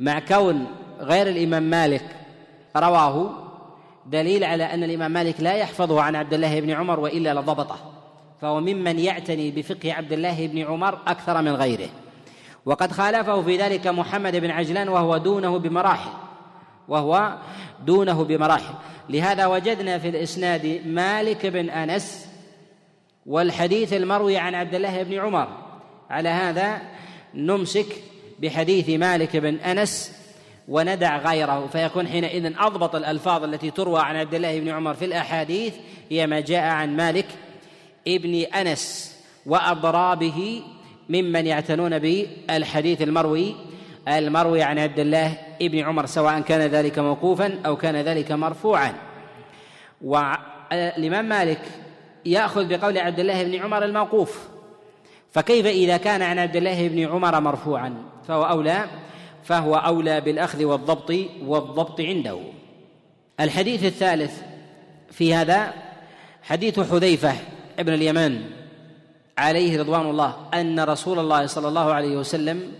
مع 0.00 0.18
كون 0.18 0.66
غير 1.00 1.28
الإمام 1.28 1.62
مالك 1.62 2.04
رواه 2.76 3.30
دليل 4.06 4.44
على 4.44 4.64
أن 4.64 4.82
الإمام 4.84 5.10
مالك 5.10 5.40
لا 5.40 5.54
يحفظه 5.54 6.02
عن 6.02 6.16
عبد 6.16 6.34
الله 6.34 6.60
بن 6.60 6.70
عمر 6.70 7.00
وإلا 7.00 7.34
لضبطه 7.34 7.78
فهو 8.40 8.60
ممن 8.60 8.98
يعتني 8.98 9.50
بفقه 9.50 9.92
عبد 9.92 10.12
الله 10.12 10.46
بن 10.46 10.58
عمر 10.58 10.98
أكثر 11.06 11.42
من 11.42 11.54
غيره. 11.54 11.88
وقد 12.66 12.92
خالفه 12.92 13.42
في 13.42 13.56
ذلك 13.56 13.86
محمد 13.86 14.36
بن 14.36 14.50
عجلان 14.50 14.88
وهو 14.88 15.16
دونه 15.16 15.58
بمراحل 15.58 16.10
وهو 16.88 17.38
دونه 17.86 18.24
بمراحل. 18.24 18.74
لهذا 19.08 19.46
وجدنا 19.46 19.98
في 19.98 20.08
الإسناد 20.08 20.80
مالك 20.86 21.46
بن 21.46 21.70
أنس 21.70 22.28
والحديث 23.26 23.92
المروي 23.92 24.36
عن 24.36 24.54
عبد 24.54 24.74
الله 24.74 25.02
بن 25.02 25.18
عمر. 25.18 25.48
على 26.10 26.28
هذا 26.28 26.82
نمسك 27.34 27.86
بحديث 28.38 28.88
مالك 28.88 29.36
بن 29.36 29.54
أنس 29.54 30.12
وندع 30.68 31.18
غيره 31.18 31.66
فيكون 31.72 32.08
حينئذ 32.08 32.52
أضبط 32.58 32.94
الألفاظ 32.94 33.44
التي 33.44 33.70
تروى 33.70 34.00
عن 34.00 34.16
عبد 34.16 34.34
الله 34.34 34.60
بن 34.60 34.68
عمر 34.68 34.94
في 34.94 35.04
الأحاديث 35.04 35.74
هي 36.10 36.26
ما 36.26 36.40
جاء 36.40 36.62
عن 36.62 36.96
مالك 36.96 37.26
ابن 38.08 38.34
أنس 38.34 39.16
وأضرابه 39.46 40.62
ممن 41.08 41.46
يعتنون 41.46 41.98
بالحديث 41.98 43.02
المروي 43.02 43.54
المروي 44.08 44.62
عن 44.62 44.78
عبد 44.78 44.98
الله 44.98 45.36
ابن 45.62 45.78
عمر 45.78 46.06
سواء 46.06 46.40
كان 46.40 46.60
ذلك 46.60 46.98
موقوفا 46.98 47.60
أو 47.66 47.76
كان 47.76 47.96
ذلك 47.96 48.32
مرفوعا. 48.32 48.94
والامام 50.02 51.28
مالك 51.28 51.60
يأخذ 52.24 52.68
بقول 52.68 52.98
عبد 52.98 53.20
الله 53.20 53.44
بن 53.44 53.54
عمر 53.54 53.84
الموقوف. 53.84 54.48
فكيف 55.32 55.66
إذا 55.66 55.96
كان 55.96 56.22
عن 56.22 56.38
عبد 56.38 56.56
الله 56.56 56.88
بن 56.88 57.06
عمر 57.06 57.40
مرفوعا؟ 57.40 57.94
فهو 58.28 58.42
أولى 58.42 58.84
فهو 59.44 59.76
أولى 59.76 60.20
بالأخذ 60.20 60.64
والضبط 60.64 61.14
والضبط 61.42 62.00
عنده. 62.00 62.38
الحديث 63.40 63.84
الثالث 63.84 64.42
في 65.10 65.34
هذا 65.34 65.72
حديث 66.42 66.80
حذيفة 66.80 67.32
ابن 67.78 67.94
اليمان 67.94 68.44
عليه 69.38 69.80
رضوان 69.80 70.10
الله 70.10 70.36
أن 70.54 70.80
رسول 70.80 71.18
الله 71.18 71.46
صلى 71.46 71.68
الله 71.68 71.92
عليه 71.92 72.16
وسلم 72.16 72.72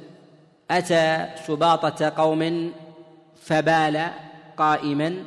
أتى 0.71 1.27
سباطة 1.47 2.13
قوم 2.17 2.73
فبال 3.43 4.11
قائما 4.57 5.25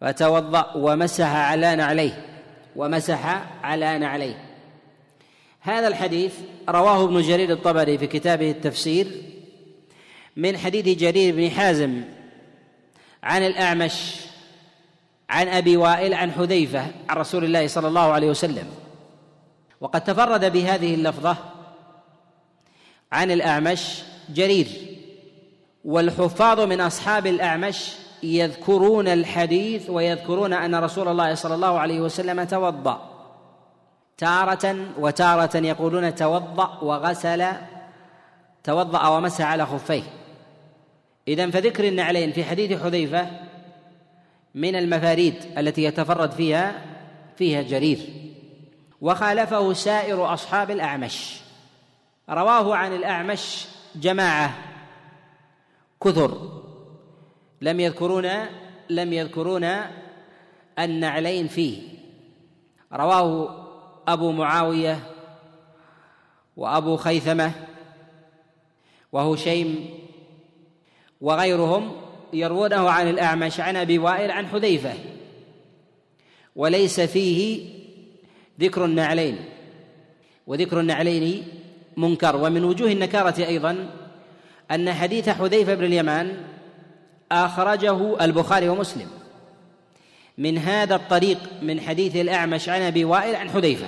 فتوضأ 0.00 0.72
ومسح 0.76 1.28
على 1.28 1.76
نعليه 1.76 2.26
ومسح 2.76 3.46
على 3.62 3.98
نعليه. 3.98 4.44
هذا 5.60 5.88
الحديث 5.88 6.34
رواه 6.68 7.04
ابن 7.04 7.20
جرير 7.20 7.52
الطبري 7.52 7.98
في 7.98 8.06
كتابه 8.06 8.50
التفسير 8.50 9.22
من 10.36 10.58
حديث 10.58 10.98
جرير 10.98 11.36
بن 11.36 11.50
حازم 11.50 12.02
عن 13.22 13.42
الأعمش 13.42 14.14
عن 15.30 15.48
أبي 15.48 15.76
وائل 15.76 16.14
عن 16.14 16.32
حذيفة 16.32 16.86
عن 17.08 17.16
رسول 17.16 17.44
الله 17.44 17.66
صلى 17.66 17.88
الله 17.88 18.12
عليه 18.12 18.30
وسلم. 18.30 18.66
وقد 19.80 20.04
تفرد 20.04 20.52
بهذه 20.52 20.94
اللفظة 20.94 21.36
عن 23.12 23.30
الأعمش 23.30 24.02
جرير. 24.34 24.66
والحفاظ 25.84 26.60
من 26.60 26.80
أصحاب 26.80 27.26
الأعمش 27.26 27.92
يذكرون 28.22 29.08
الحديث 29.08 29.90
ويذكرون 29.90 30.52
أن 30.52 30.74
رسول 30.74 31.08
الله 31.08 31.34
صلى 31.34 31.54
الله 31.54 31.78
عليه 31.78 32.00
وسلم 32.00 32.44
توضأ. 32.44 33.10
تارة 34.18 34.76
وتارة 34.98 35.56
يقولون 35.56 36.14
توضأ 36.14 36.78
وغسل. 36.82 37.46
توضأ 38.64 39.08
ومسح 39.08 39.44
على 39.44 39.66
خفيه. 39.66 40.02
إذا 41.28 41.50
فذكر 41.50 41.88
النعلين 41.88 42.32
في 42.32 42.44
حديث 42.44 42.82
حذيفة 42.82 43.26
من 44.54 44.76
المفاريد 44.76 45.34
التي 45.58 45.84
يتفرد 45.84 46.30
فيها 46.30 46.82
فيها 47.36 47.62
جرير. 47.62 47.98
وخالفه 49.00 49.72
سائر 49.72 50.34
أصحاب 50.34 50.70
الأعمش. 50.70 51.40
رواه 52.30 52.76
عن 52.76 52.96
الأعمش 52.96 53.66
جماعة. 53.94 54.58
كثر. 56.04 56.62
لم 57.60 57.80
يذكرون 57.80 58.28
لم 58.90 59.12
يذكرون 59.12 59.64
النعلين 60.78 61.48
فيه. 61.48 61.82
رواه 62.92 63.54
أبو 64.08 64.32
معاوية 64.32 65.00
وأبو 66.56 66.96
خيثمة 66.96 67.52
وهشيم 69.12 69.90
وغيرهم 71.20 71.92
يروونه 72.32 72.90
عن 72.90 73.08
الأعمش 73.08 73.60
عن 73.60 73.76
أبي 73.76 73.98
وائل 73.98 74.30
عن 74.30 74.46
حذيفة. 74.46 74.94
وليس 76.56 77.00
فيه 77.00 77.68
ذكر 78.60 78.84
النعلين. 78.84 79.44
وذكر 80.46 80.80
النعلين 80.80 81.57
منكر. 81.98 82.36
ومن 82.36 82.64
وجوه 82.64 82.92
النكارة 82.92 83.44
أيضا 83.46 83.88
أن 84.70 84.92
حديث 84.92 85.28
حذيفة 85.28 85.74
بن 85.74 85.84
اليمان 85.84 86.36
أخرجه 87.32 88.24
البخاري 88.24 88.68
ومسلم. 88.68 89.06
من 90.38 90.58
هذا 90.58 90.94
الطريق 90.94 91.38
من 91.62 91.80
حديث 91.80 92.16
الأعمش 92.16 92.68
عن 92.68 92.80
أبي 92.80 93.04
وائل 93.04 93.36
عن 93.36 93.50
حذيفة. 93.50 93.86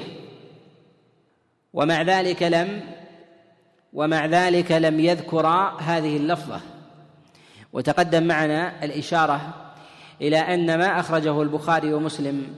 ومع 1.73 2.03
ذلك 2.03 2.43
لم 2.43 2.83
ومع 3.93 4.27
ذلك 4.27 4.73
لم 4.73 5.01
يذكر 5.01 5.47
هذه 5.79 6.17
اللفظة. 6.17 6.61
وتقدم 7.73 8.23
معنا 8.23 8.85
الإشارة 8.85 9.55
إلى 10.21 10.39
أن 10.39 10.79
ما 10.79 11.01
أخرجه 11.01 11.43
البخاري 11.43 11.93
ومسلم 11.93 12.57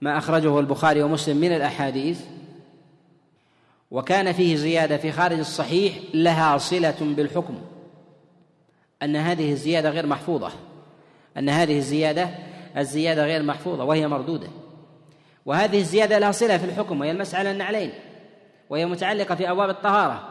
ما 0.00 0.18
أخرجه 0.18 0.60
البخاري 0.60 1.02
ومسلم 1.02 1.36
من 1.36 1.52
الأحاديث 1.52 2.20
وكان 3.90 4.32
فيه 4.32 4.56
زيادة 4.56 4.96
في 4.96 5.12
خارج 5.12 5.38
الصحيح 5.38 5.94
لها 6.14 6.58
صلة 6.58 6.96
بالحكم. 7.00 7.58
أن 9.02 9.16
هذه 9.16 9.52
الزيادة 9.52 9.90
غير 9.90 10.06
محفوظة. 10.06 10.50
أن 11.38 11.48
هذه 11.48 11.78
الزيادة 11.78 12.28
الزيادة 12.76 13.24
غير 13.24 13.42
محفوظة 13.42 13.84
وهي 13.84 14.08
مردودة. 14.08 14.48
وهذه 15.46 15.78
الزيادة 15.78 16.18
لها 16.18 16.32
صلة 16.32 16.58
في 16.58 16.64
الحكم 16.64 17.00
وهي 17.00 17.10
المسألة 17.10 17.50
النعلين 17.50 17.92
وهي 18.70 18.86
متعلقة 18.86 19.34
في 19.34 19.50
أبواب 19.50 19.70
الطهارة. 19.70 20.28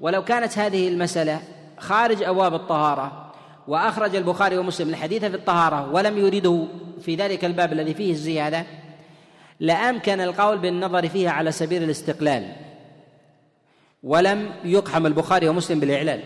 ولو 0.00 0.24
كانت 0.24 0.58
هذه 0.58 0.88
المسألة 0.88 1.40
خارج 1.78 2.22
أبواب 2.22 2.54
الطهارة 2.54 3.32
وأخرج 3.68 4.16
البخاري 4.16 4.58
ومسلم 4.58 4.88
الحديث 4.88 5.24
في 5.24 5.36
الطهارة 5.36 5.92
ولم 5.92 6.18
يريده 6.18 6.66
في 7.00 7.14
ذلك 7.14 7.44
الباب 7.44 7.72
الذي 7.72 7.94
فيه 7.94 8.10
الزيادة 8.10 8.66
لأمكن 9.60 10.20
القول 10.20 10.58
بالنظر 10.58 11.08
فيها 11.08 11.30
على 11.30 11.52
سبيل 11.52 11.82
الاستقلال 11.82 12.52
ولم 14.02 14.52
يقحم 14.64 15.06
البخاري 15.06 15.48
ومسلم 15.48 15.80
بالإعلان 15.80 16.20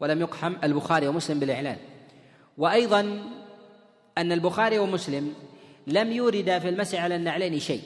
ولم 0.00 0.20
يقحم 0.20 0.54
البخاري 0.64 1.08
ومسلم 1.08 1.40
بالإعلان 1.40 1.76
وأيضا 2.58 3.00
أن 4.18 4.32
البخاري 4.32 4.78
ومسلم 4.78 5.34
لم 5.86 6.12
يوردا 6.12 6.58
في 6.58 6.68
المسح 6.68 7.02
على 7.02 7.16
النعلين 7.16 7.60
شيء 7.60 7.82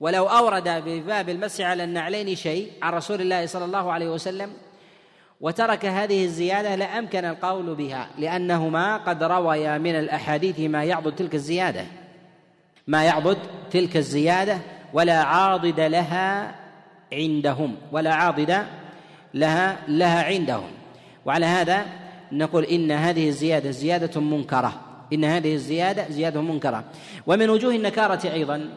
ولو 0.00 0.26
أورد 0.26 0.82
في 0.84 1.00
باب 1.00 1.28
المسح 1.28 1.64
على 1.64 1.84
النعلين 1.84 2.34
شيء 2.34 2.72
عن 2.82 2.92
رسول 2.92 3.20
الله 3.20 3.46
صلى 3.46 3.64
الله 3.64 3.92
عليه 3.92 4.08
وسلم 4.08 4.52
وترك 5.40 5.84
هذه 5.84 6.24
الزيادة 6.24 6.74
لأمكن 6.74 7.24
القول 7.24 7.74
بها 7.74 8.08
لأنهما 8.18 8.96
قد 8.96 9.22
رويا 9.22 9.78
من 9.78 9.98
الأحاديث 9.98 10.60
ما 10.60 10.84
يعضد 10.84 11.14
تلك 11.14 11.34
الزيادة. 11.34 11.84
ما 12.88 13.04
يعضد 13.04 13.38
تلك 13.70 13.96
الزيادة 13.96 14.58
ولا 14.92 15.22
عاضد 15.22 15.80
لها 15.80 16.54
عندهم 17.12 17.74
ولا 17.92 18.14
عاضد 18.14 18.64
لها 19.34 19.76
لها 19.88 20.24
عندهم. 20.24 20.70
وعلى 21.26 21.46
هذا 21.46 21.86
نقول 22.32 22.64
إن 22.64 22.90
هذه 22.90 23.28
الزيادة 23.28 23.70
زيادة 23.70 24.20
منكرة. 24.20 24.80
إن 25.12 25.24
هذه 25.24 25.54
الزيادة 25.54 26.10
زيادة 26.10 26.40
منكرة. 26.40 26.84
ومن 27.26 27.50
وجوه 27.50 27.74
النكارة 27.74 28.32
أيضا 28.32 28.70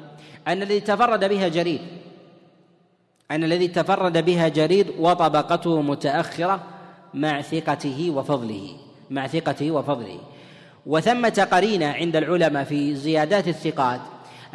أن 0.47 0.61
الذي 0.61 0.79
تفرد 0.79 1.29
بها 1.29 1.47
جرير 1.47 1.79
أن 3.31 3.43
الذي 3.43 3.67
تفرد 3.67 4.25
بها 4.25 4.47
جرير 4.47 4.93
وطبقته 4.99 5.81
متأخرة 5.81 6.63
مع 7.13 7.41
ثقته 7.41 8.11
وفضله 8.15 8.69
مع 9.09 9.27
ثقته 9.27 9.71
وفضله. 9.71 10.19
وثمة 10.85 11.47
قرينة 11.51 11.85
عند 11.85 12.15
العلماء 12.15 12.63
في 12.63 12.95
زيادات 12.95 13.47
الثقات 13.47 14.01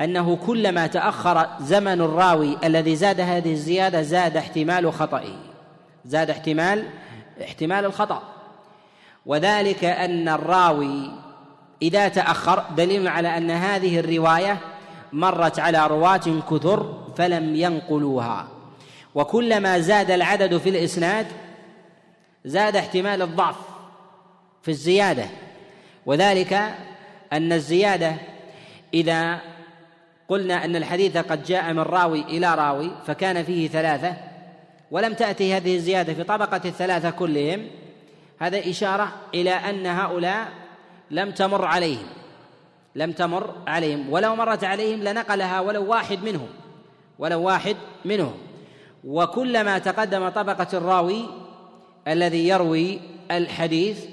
أنه 0.01 0.37
كلما 0.37 0.87
تأخر 0.87 1.49
زمن 1.61 2.01
الراوي 2.01 2.57
الذي 2.65 2.97
زاد 2.97 3.21
هذه 3.21 3.53
الزيادة 3.53 4.03
زاد 4.03 4.37
احتمال 4.37 4.93
خطئه. 4.93 5.37
زاد 6.05 6.31
احتمال 6.31 6.85
احتمال 7.43 7.85
الخطأ. 7.85 8.23
وذلك 9.27 9.85
أن 9.85 10.29
الراوي 10.29 11.11
إذا 11.83 12.09
تأخر 12.09 12.65
دليل 12.77 13.09
على 13.09 13.37
أن 13.37 13.51
هذه 13.51 14.01
الرواية 14.01 14.59
مرت 15.13 15.59
على 15.59 15.87
رواة 15.87 16.41
كثر 16.51 17.05
فلم 17.17 17.55
ينقلوها. 17.55 18.49
وكلما 19.15 19.79
زاد 19.79 20.11
العدد 20.11 20.57
في 20.57 20.69
الإسناد 20.69 21.27
زاد 22.45 22.77
احتمال 22.77 23.23
الضعف 23.23 23.57
في 24.63 24.71
الزيادة. 24.71 25.27
وذلك 26.07 26.53
أن 27.33 27.53
الزيادة 27.53 28.15
إذا 28.95 29.41
قلنا 30.29 30.65
أن 30.65 30.77
الحديث 30.77 31.17
قد 31.17 31.43
جاء 31.45 31.73
من 31.73 31.79
راوي 31.79 32.21
إلى 32.21 32.55
راوي 32.55 32.91
فكان 33.07 33.45
فيه 33.45 33.69
ثلاثة 33.69 34.17
ولم 34.91 35.15
تأتي 35.15 35.55
هذه 35.55 35.77
الزيادة 35.77 36.15
في 36.15 36.25
طبقة 36.25 36.61
الثلاثة 36.65 37.11
كلهم 37.11 37.67
هذا 38.39 38.71
إشارة 38.71 39.13
إلى 39.35 39.51
أن 39.51 39.87
هؤلاء 39.87 40.49
لم 41.11 41.31
تمر 41.31 41.65
عليهم 41.65 42.07
لم 42.95 43.13
تمر 43.13 43.55
عليهم 43.67 44.13
ولو 44.13 44.37
مرت 44.37 44.65
عليهم 44.65 45.03
لنقلها 45.03 45.61
ولو 45.61 45.87
واحد 45.87 46.23
منهم 46.25 46.49
ولو 47.19 47.43
واحد 47.43 47.77
منهم. 48.05 48.35
وكلما 49.05 49.79
تقدم 49.79 50.29
طبقة 50.29 50.67
الراوي 50.75 51.25
الذي 52.09 52.49
يروي 52.49 53.01
الحديث 53.31 54.05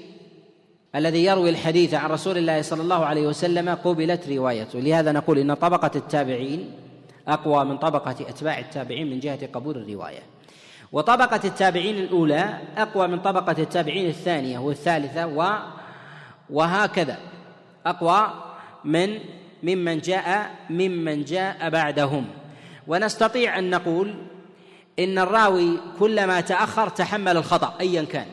الذي 0.96 1.24
يروي 1.24 1.50
الحديث 1.50 1.94
عن 1.94 2.10
رسول 2.10 2.38
الله 2.38 2.62
صلى 2.62 2.82
الله 2.82 3.06
عليه 3.06 3.26
وسلم 3.26 3.74
قبلت 3.74 4.28
روايته. 4.28 4.80
لهذا 4.80 5.12
نقول 5.12 5.38
إن 5.38 5.54
طبقة 5.54 5.90
التابعين 5.96 6.70
أقوى 7.28 7.64
من 7.64 7.78
طبقة 7.78 8.16
أتباع 8.28 8.58
التابعين 8.58 9.10
من 9.10 9.20
جهة 9.20 9.46
قبول 9.46 9.76
الرواية. 9.76 10.22
وطبقة 10.92 11.40
التابعين 11.44 11.96
الأولى 11.96 12.58
أقوى 12.76 13.08
من 13.08 13.20
طبقة 13.20 13.62
التابعين 13.62 14.06
الثانية 14.06 14.58
والثالثة 14.58 15.26
و 15.26 15.52
وهكذا. 16.50 17.18
أقوى 17.86 18.30
من 18.84 19.18
ممن 19.62 19.98
جاء 19.98 20.50
ممن 20.70 21.24
جاء 21.24 21.70
بعدهم. 21.70 22.24
ونستطيع 22.86 23.58
أن 23.58 23.70
نقول 23.70 24.14
إن 24.98 25.18
الراوي 25.18 25.78
كلما 25.98 26.40
تأخر 26.40 26.88
تحمل 26.88 27.36
الخطأ 27.36 27.74
ايا 27.80 28.02
كان. 28.02 28.26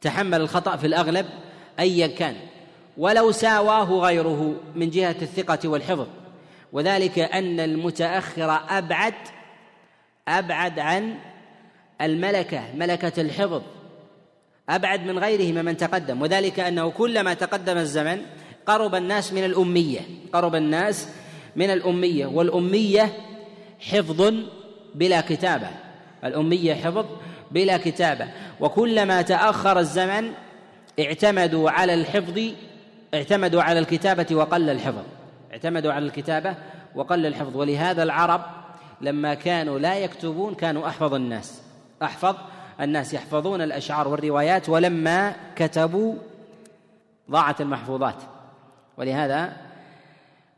تحمل 0.00 0.40
الخطأ 0.40 0.76
في 0.76 0.86
الأغلب 0.86 1.26
ايا 1.78 2.06
كان 2.06 2.34
ولو 2.96 3.32
ساواه 3.32 3.84
غيره 3.84 4.54
من 4.74 4.90
جهة 4.90 5.16
الثقة 5.22 5.68
والحفظ. 5.68 6.06
وذلك 6.72 7.18
أن 7.18 7.60
المتأخر 7.60 8.60
أبعد 8.68 9.14
أبعد 10.28 10.78
عن 10.78 11.14
الملكة 12.00 12.62
ملكة 12.74 13.22
الحفظ 13.22 13.62
أبعد 14.68 15.06
من 15.06 15.18
غيره 15.18 15.62
ممن 15.62 15.76
تقدم. 15.76 16.22
وذلك 16.22 16.60
أنه 16.60 16.90
كلما 16.90 17.34
تقدم 17.34 17.78
الزمن 17.78 18.22
قرب 18.66 18.94
الناس 18.94 19.32
من 19.32 19.44
الأمية 19.44 20.00
قرب 20.32 20.54
الناس 20.54 21.08
من 21.56 21.70
الأمية. 21.70 22.26
والأمية 22.26 23.12
حفظ 23.80 24.34
بلا 24.94 25.20
كتابة 25.20 25.70
الأمية 26.24 26.74
حفظ 26.74 27.06
بلا 27.50 27.76
كتابة. 27.76 28.28
وكلما 28.60 29.22
تأخر 29.22 29.78
الزمن 29.78 30.32
اعتمدوا 31.00 31.70
على 31.70 31.94
الحفظ 31.94 32.40
اعتمدوا 33.14 33.62
على 33.62 33.78
الكتابة 33.78 34.26
وقل 34.36 34.70
الحفظ. 34.70 35.02
اعتمدوا 35.52 35.92
على 35.92 36.06
الكتابة 36.06 36.54
وقل 36.94 37.26
الحفظ. 37.26 37.56
ولهذا 37.56 38.02
العرب 38.02 38.42
لما 39.00 39.34
كانوا 39.34 39.78
لا 39.78 39.98
يكتبون 39.98 40.54
كانوا 40.54 40.88
أحفظ 40.88 41.14
الناس. 41.14 41.62
أحفظ 42.02 42.36
الناس 42.80 43.14
يحفظون 43.14 43.62
الأشعار 43.62 44.08
والروايات 44.08 44.68
ولما 44.68 45.34
كتبوا 45.56 46.14
ضاعت 47.30 47.60
المحفوظات. 47.60 48.16
ولهذا 48.96 49.52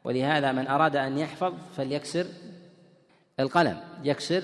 ولهذا 0.05 0.53
من 0.53 0.67
أراد 0.67 0.97
أن 0.97 1.19
يحفظ 1.19 1.53
فليكسر 1.77 2.27
القلم. 3.41 3.81
يكسر 4.05 4.43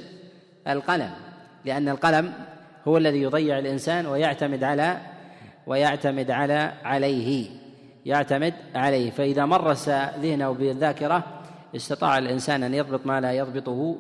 القلم. 0.69 1.11
لأن 1.65 1.89
القلم 1.89 2.33
هو 2.89 2.97
الذي 2.97 3.23
يضيع 3.23 3.59
الإنسان 3.59 4.07
ويعتمد 4.07 4.65
على 4.65 5.01
ويعتمد 5.71 6.31
على 6.31 6.73
عليه 6.85 7.51
يعتمد 8.07 8.55
عليه. 8.75 9.11
فإذا 9.11 9.45
مرس 9.45 9.89
ذهنه 9.89 10.53
بالذاكرة 10.53 11.25
استطاع 11.77 12.19
الإنسان 12.19 12.63
أن 12.63 12.75
يضبط 12.75 13.07
ما 13.07 13.21
لا 13.21 13.33
يضبطه 13.33 13.97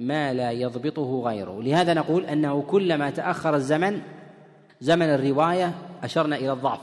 ما 0.00 0.32
لا 0.32 0.50
يضبطه 0.50 1.22
غيره. 1.24 1.62
لهذا 1.62 1.94
نقول 1.94 2.26
أنه 2.26 2.62
كلما 2.62 3.10
تأخر 3.10 3.54
الزمن 3.54 4.00
زمن 4.80 5.06
الرواية 5.06 5.72
أشرنا 6.02 6.36
إلى 6.36 6.52
الضعف. 6.52 6.80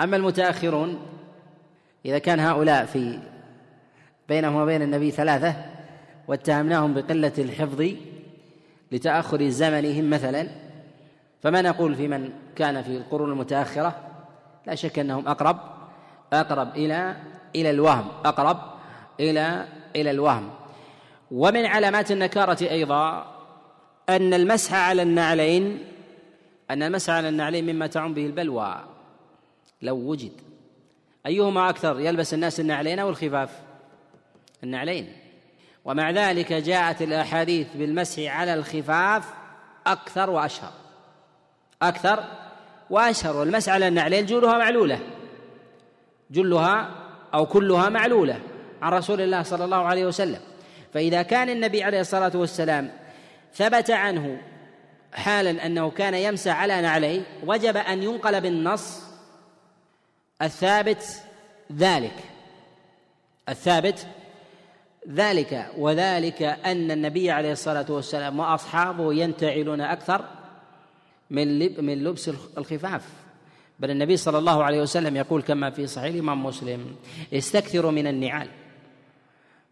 أما 0.00 0.16
المتأخرون 0.16 0.98
إذا 2.06 2.18
كان 2.18 2.40
هؤلاء 2.40 2.84
في 2.84 3.18
بينهم 4.28 4.56
وبين 4.56 4.82
النبي 4.82 5.10
ثلاثة 5.10 5.54
واتهمناهم 6.28 6.94
بقلة 6.94 7.32
الحفظ 7.38 7.90
لتأخر 8.92 9.48
زمنهم 9.48 10.10
مثلا 10.10 10.65
فما 11.46 11.62
نقول 11.62 11.94
في 11.94 12.08
من 12.08 12.32
كان 12.56 12.82
في 12.82 12.96
القرون 12.96 13.32
المتأخرة؟ 13.32 14.00
لا 14.66 14.74
شك 14.74 14.98
أنهم 14.98 15.28
أقرب 15.28 15.58
أقرب 16.32 16.76
إلى 16.76 17.16
إلى 17.56 17.70
الوهم 17.70 18.08
أقرب 18.24 18.58
إلى 19.20 19.66
إلى 19.96 20.10
الوهم. 20.10 20.50
ومن 21.30 21.66
علامات 21.66 22.10
النكارة 22.10 22.62
أيضا 22.62 23.26
أن 24.08 24.34
المسح 24.34 24.74
على 24.74 25.02
النعلين 25.02 25.84
أن 26.70 26.82
المسح 26.82 27.12
على 27.12 27.28
النعلين 27.28 27.74
مما 27.74 27.86
تعم 27.86 28.14
به 28.14 28.26
البلوى. 28.26 28.76
لو 29.82 29.96
وجد 29.96 30.32
أيهما 31.26 31.70
أكثر 31.70 32.00
يلبس 32.00 32.34
الناس 32.34 32.60
النعلين 32.60 32.98
أو 32.98 33.08
الخفاف؟ 33.08 33.50
النعلين. 34.64 35.12
ومع 35.84 36.10
ذلك 36.10 36.52
جاءت 36.52 37.02
الأحاديث 37.02 37.66
بالمسح 37.76 38.22
على 38.22 38.54
الخفاف 38.54 39.34
أكثر 39.86 40.30
وأشهر. 40.30 40.85
أكثر 41.82 42.24
وأشهر 42.90 43.36
والمسح 43.36 43.72
على 43.72 43.88
النعلين 43.88 44.26
جلها 44.26 44.58
معلولة. 44.58 44.98
جلها 46.30 46.90
أو 47.34 47.46
كلها 47.46 47.88
معلولة 47.88 48.40
عن 48.82 48.92
رسول 48.92 49.20
الله 49.20 49.42
صلى 49.42 49.64
الله 49.64 49.84
عليه 49.84 50.06
وسلم. 50.06 50.40
فإذا 50.94 51.22
كان 51.22 51.48
النبي 51.48 51.82
عليه 51.82 52.00
الصلاة 52.00 52.32
والسلام 52.34 52.90
ثبت 53.54 53.90
عنه 53.90 54.38
حالا 55.12 55.66
أنه 55.66 55.90
كان 55.90 56.14
يمسح 56.14 56.60
على 56.60 56.80
نعليه 56.80 57.22
وجب 57.46 57.76
أن 57.76 58.02
ينقل 58.02 58.40
بالنص 58.40 59.02
الثابت 60.42 61.22
ذلك. 61.72 62.14
الثابت 63.48 64.06
ذلك 65.10 65.66
وذلك 65.78 66.42
أن 66.42 66.90
النبي 66.90 67.30
عليه 67.30 67.52
الصلاة 67.52 67.86
والسلام 67.88 68.40
وأصحابه 68.40 69.14
ينتعلون 69.14 69.80
أكثر 69.80 70.24
من 71.30 71.58
من 71.84 72.04
لبس 72.04 72.30
الخفاف. 72.58 73.26
بل 73.80 73.90
النبي 73.90 74.16
صلى 74.16 74.38
الله 74.38 74.64
عليه 74.64 74.80
وسلم 74.80 75.16
يقول 75.16 75.42
كما 75.42 75.70
في 75.70 75.86
صحيح 75.86 76.14
الإمام 76.14 76.46
مسلم 76.46 76.96
استكثروا 77.32 77.90
من 77.90 78.06
النعال 78.06 78.48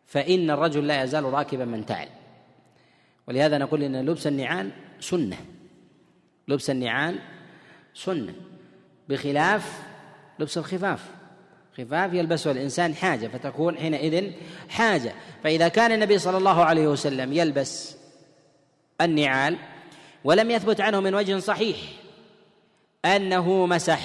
فإن 0.07 0.51
الرجل 0.51 0.87
لا 0.87 1.03
يزال 1.03 1.25
راكبا 1.25 1.65
من 1.65 1.87
تعل 1.87 2.09
ولهذا 3.27 3.59
نقول 3.59 3.83
إن 3.83 4.07
لبس 4.07 4.27
النعال 4.27 4.71
سنة. 5.01 5.37
لبس 6.49 6.71
النعال 6.71 7.19
سنة. 7.95 8.35
بخلاف 9.09 9.83
لبس 10.39 10.59
الخفاف. 10.59 11.11
خفاف 11.79 12.13
يلبسه 12.13 12.51
الإنسان 12.51 12.95
حاجة 12.95 13.27
فتكون 13.27 13.77
حينئذ 13.79 14.33
حاجة. 14.69 15.13
فإذا 15.45 15.69
كان 15.69 15.93
النبي 15.93 16.19
صلى 16.19 16.37
الله 16.37 16.65
عليه 16.65 16.87
وسلم 16.89 17.33
يلبس 17.33 17.97
النعال 19.01 19.59
ولم 20.25 20.51
يثبت 20.51 20.81
عنه 20.81 21.01
من 21.01 21.15
وجه 21.15 21.39
صحيح 21.39 21.77
أنه 23.05 23.67
مسح. 23.67 24.01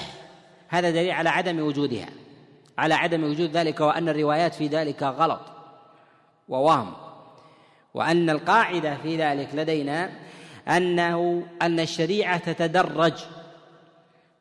هذا 0.68 0.90
دليل 0.90 1.12
على 1.12 1.30
عدم 1.30 1.60
وجودها 1.60 2.10
على 2.78 2.94
عدم 2.94 3.24
وجود 3.24 3.58
ذلك 3.58 3.80
وأن 3.80 4.10
الروايات 4.10 4.56
في 4.56 4.68
ذلك 4.68 5.04
غلط 5.04 5.42
ووهم. 6.50 6.94
وأن 7.94 8.30
القاعدة 8.30 8.98
في 9.04 9.18
ذلك 9.18 9.50
لدينا 9.54 10.10
أنه 10.68 11.48
أن 11.62 11.80
الشريعة 11.80 12.38
تتدرج 12.38 13.14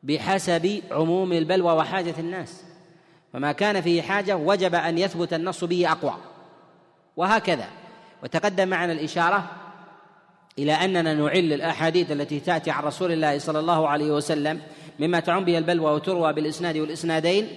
بحسب 0.03 0.81
عموم 0.91 1.33
البلوى 1.33 1.73
وحاجة 1.73 2.13
الناس. 2.19 2.63
فما 3.33 3.51
كان 3.51 3.81
فيه 3.81 4.01
حاجة 4.01 4.37
وجب 4.37 4.75
أن 4.75 4.97
يثبت 4.97 5.33
النص 5.33 5.63
به 5.63 5.91
أقوى. 5.91 6.15
وهكذا. 7.17 7.67
وتقدم 8.23 8.67
معنا 8.67 8.93
الإشارة 8.93 9.68
إلى 10.63 10.73
أننا 10.73 11.13
نعل 11.13 11.53
الأحاديث 11.53 12.11
التي 12.11 12.39
تأتي 12.39 12.71
عن 12.71 12.83
رسول 12.83 13.11
الله 13.11 13.39
صلى 13.39 13.59
الله 13.59 13.87
عليه 13.87 14.11
وسلم 14.11 14.59
مما 14.99 15.19
تعم 15.19 15.45
به 15.45 15.57
البلوى 15.57 15.91
وتروى 15.91 16.33
بالإسناد 16.33 16.77
والإسنادين 16.77 17.47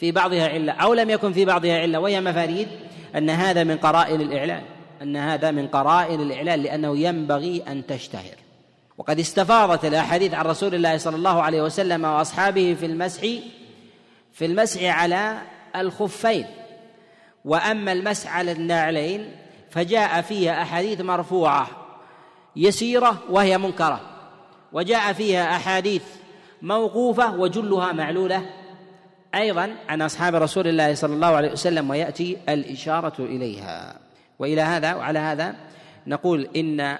في 0.00 0.12
بعضها 0.12 0.48
علة 0.48 0.72
أو 0.72 0.94
لم 0.94 1.10
يكن 1.10 1.32
في 1.32 1.44
بعضها 1.44 1.78
علة 1.78 2.00
وهي 2.00 2.20
مفاريد 2.20 2.68
أن 3.16 3.30
هذا 3.30 3.64
من 3.64 3.76
قرائن 3.76 4.20
الإعلان 4.20 4.62
أن 5.02 5.16
هذا 5.16 5.50
من 5.50 5.68
قرائن 5.68 6.20
الإعلان 6.20 6.62
لأنه 6.62 6.98
ينبغي 6.98 7.62
أن 7.68 7.86
تشتهر. 7.86 8.34
وقد 8.98 9.18
استفاضت 9.18 9.84
الأحاديث 9.84 10.34
عن 10.34 10.44
رسول 10.44 10.74
الله 10.74 10.96
صلى 10.96 11.16
الله 11.16 11.42
عليه 11.42 11.62
وسلم 11.62 12.04
وأصحابه 12.04 12.76
في 12.80 12.86
المسح 12.86 13.22
في 14.32 14.46
المسح 14.46 14.82
على 14.82 15.38
الخفين. 15.76 16.46
وأما 17.44 17.92
المسح 17.92 18.36
على 18.36 18.52
النعلين 18.52 19.30
فجاء 19.70 20.20
فيها 20.20 20.62
أحاديث 20.62 21.00
مرفوعة. 21.00 21.79
يسيرة 22.56 23.22
وهي 23.30 23.58
منكرة. 23.58 24.00
وجاء 24.72 25.12
فيها 25.12 25.56
أحاديث 25.56 26.02
موقوفة 26.62 27.34
وجلها 27.34 27.92
معلولة. 27.92 28.50
أيضا 29.34 29.76
عن 29.88 30.02
أصحاب 30.02 30.34
رسول 30.34 30.66
الله 30.68 30.94
صلى 30.94 31.14
الله 31.14 31.26
عليه 31.26 31.52
وسلم 31.52 31.90
ويأتي 31.90 32.36
الإشارة 32.48 33.14
إليها. 33.18 33.98
وإلى 34.38 34.60
هذا 34.60 34.94
وعلى 34.94 35.18
هذا 35.18 35.56
نقول 36.06 36.48
إن 36.56 36.98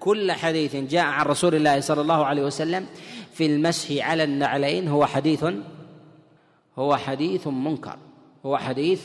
كل 0.00 0.32
حديث 0.32 0.76
جاء 0.76 1.04
عن 1.04 1.26
رسول 1.26 1.54
الله 1.54 1.80
صلى 1.80 2.00
الله 2.00 2.26
عليه 2.26 2.42
وسلم 2.42 2.86
في 3.32 3.46
المسح 3.46 4.06
على 4.06 4.24
النعلين 4.24 4.88
هو 4.88 5.06
حديث 5.06 5.44
هو 6.78 6.96
حديث 6.96 7.46
منكر. 7.46 7.96
هو 8.46 8.56
حديث 8.56 9.02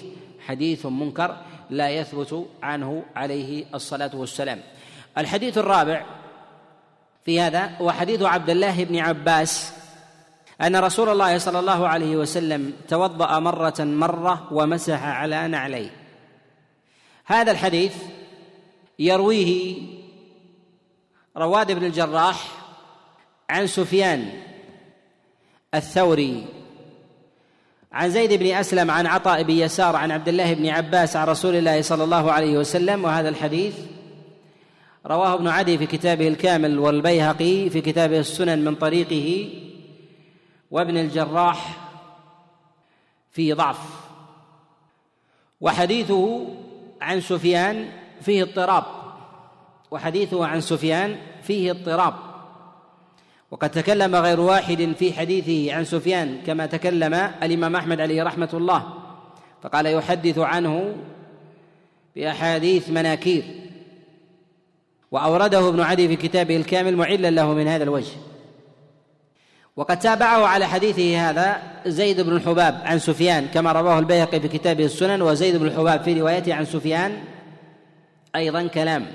حديث 0.47 0.85
منكر 0.85 1.37
لا 1.69 1.89
يثبت 1.89 2.45
عنه 2.63 3.03
عليه 3.15 3.65
الصلاة 3.73 4.11
والسلام. 4.13 4.59
الحديث 5.17 5.57
الرابع 5.57 6.05
في 7.25 7.41
هذا 7.41 7.71
هو 7.81 7.91
حديث 7.91 8.21
عبد 8.21 8.49
الله 8.49 8.83
بن 8.83 8.97
عباس 8.97 9.73
أن 10.61 10.75
رسول 10.75 11.09
الله 11.09 11.37
صلى 11.37 11.59
الله 11.59 11.87
عليه 11.87 12.15
وسلم 12.15 12.73
توضأ 12.87 13.39
مرة 13.39 13.73
مرة 13.79 14.47
ومسح 14.51 15.03
على 15.03 15.47
نعليه. 15.47 15.89
هذا 17.25 17.51
الحديث 17.51 17.95
يرويه 18.99 19.75
رواد 21.37 21.71
بن 21.71 21.85
الجراح 21.85 22.47
عن 23.49 23.67
سفيان 23.67 24.29
الثوري 25.73 26.45
عن 27.91 28.09
زيد 28.09 28.33
بن 28.33 28.45
أسلم 28.45 28.91
عن 28.91 29.07
عطاء 29.07 29.43
بن 29.43 29.53
يسار 29.53 29.95
عن 29.95 30.11
عبد 30.11 30.27
الله 30.27 30.53
بن 30.53 30.69
عباس 30.69 31.15
عن 31.15 31.27
رسول 31.27 31.55
الله 31.55 31.81
صلى 31.81 32.03
الله 32.03 32.31
عليه 32.31 32.57
وسلم 32.57 33.03
وهذا 33.03 33.29
الحديث 33.29 33.75
رواه 35.05 35.33
ابن 35.33 35.47
عدي 35.47 35.77
في 35.77 35.85
كتابه 35.85 36.27
الكامل 36.27 36.79
والبيهقي 36.79 37.69
في 37.69 37.81
كتابه 37.81 38.19
السنن 38.19 38.65
من 38.65 38.75
طريقه 38.75 39.49
وابن 40.71 40.97
الجراح 40.97 41.77
في 43.31 43.53
ضعف. 43.53 43.79
وحديثه 45.61 46.47
عن 47.01 47.21
سفيان 47.21 47.89
فيه 48.21 48.43
اضطراب. 48.43 48.83
وحديثه 49.91 50.45
عن 50.45 50.61
سفيان 50.61 51.17
فيه 51.41 51.71
اضطراب. 51.71 52.13
وقد 53.51 53.69
تكلم 53.69 54.15
غير 54.15 54.39
واحد 54.39 54.93
في 54.99 55.13
حديثه 55.13 55.75
عن 55.75 55.85
سفيان 55.85 56.41
كما 56.45 56.65
تكلم 56.65 57.13
الإمام 57.13 57.75
أحمد 57.75 58.01
عليه 58.01 58.23
رحمة 58.23 58.49
الله 58.53 58.93
فقال 59.61 59.85
يحدث 59.85 60.37
عنه 60.39 60.95
بأحاديث 62.15 62.89
مناكير. 62.89 63.62
وأورده 65.13 65.69
ابن 65.69 65.81
عدي 65.81 66.07
في 66.07 66.15
كتابه 66.15 66.55
الكامل 66.57 66.97
معلا 66.97 67.29
له 67.29 67.53
من 67.53 67.67
هذا 67.67 67.83
الوجه. 67.83 68.11
وقد 69.75 69.99
تابعه 69.99 70.47
على 70.47 70.67
حديثه 70.67 71.29
هذا 71.29 71.61
زيد 71.85 72.21
بن 72.21 72.35
الحباب 72.35 72.81
عن 72.85 72.99
سفيان 72.99 73.45
كما 73.47 73.71
رواه 73.71 73.99
البيهقي 73.99 74.39
في 74.39 74.47
كتابه 74.47 74.85
السنن 74.85 75.21
وزيد 75.21 75.55
بن 75.55 75.67
الحباب 75.67 76.01
في 76.01 76.21
روايته 76.21 76.53
عن 76.53 76.65
سفيان 76.65 77.17
أيضا 78.35 78.67
كلام. 78.67 79.05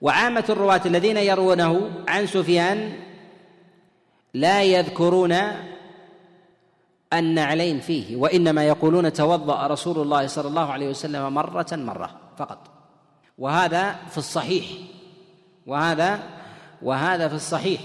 وعامة 0.00 0.44
الرواة 0.48 0.80
الذين 0.86 1.16
يروونه 1.16 1.90
عن 2.08 2.26
سفيان 2.26 2.92
لا 4.34 4.62
يذكرون 4.62 5.36
النعلين 7.12 7.80
فيه 7.80 8.16
وإنما 8.16 8.64
يقولون 8.64 9.12
توضأ 9.12 9.66
رسول 9.66 9.98
الله 9.98 10.26
صلى 10.26 10.48
الله 10.48 10.72
عليه 10.72 10.88
وسلم 10.88 11.34
مرة 11.34 11.66
مرة 11.72 12.10
فقط. 12.38 12.77
وهذا 13.38 13.96
في 14.10 14.18
الصحيح. 14.18 14.64
وهذا 15.66 16.20
وهذا 16.82 17.28
في 17.28 17.34
الصحيح. 17.34 17.80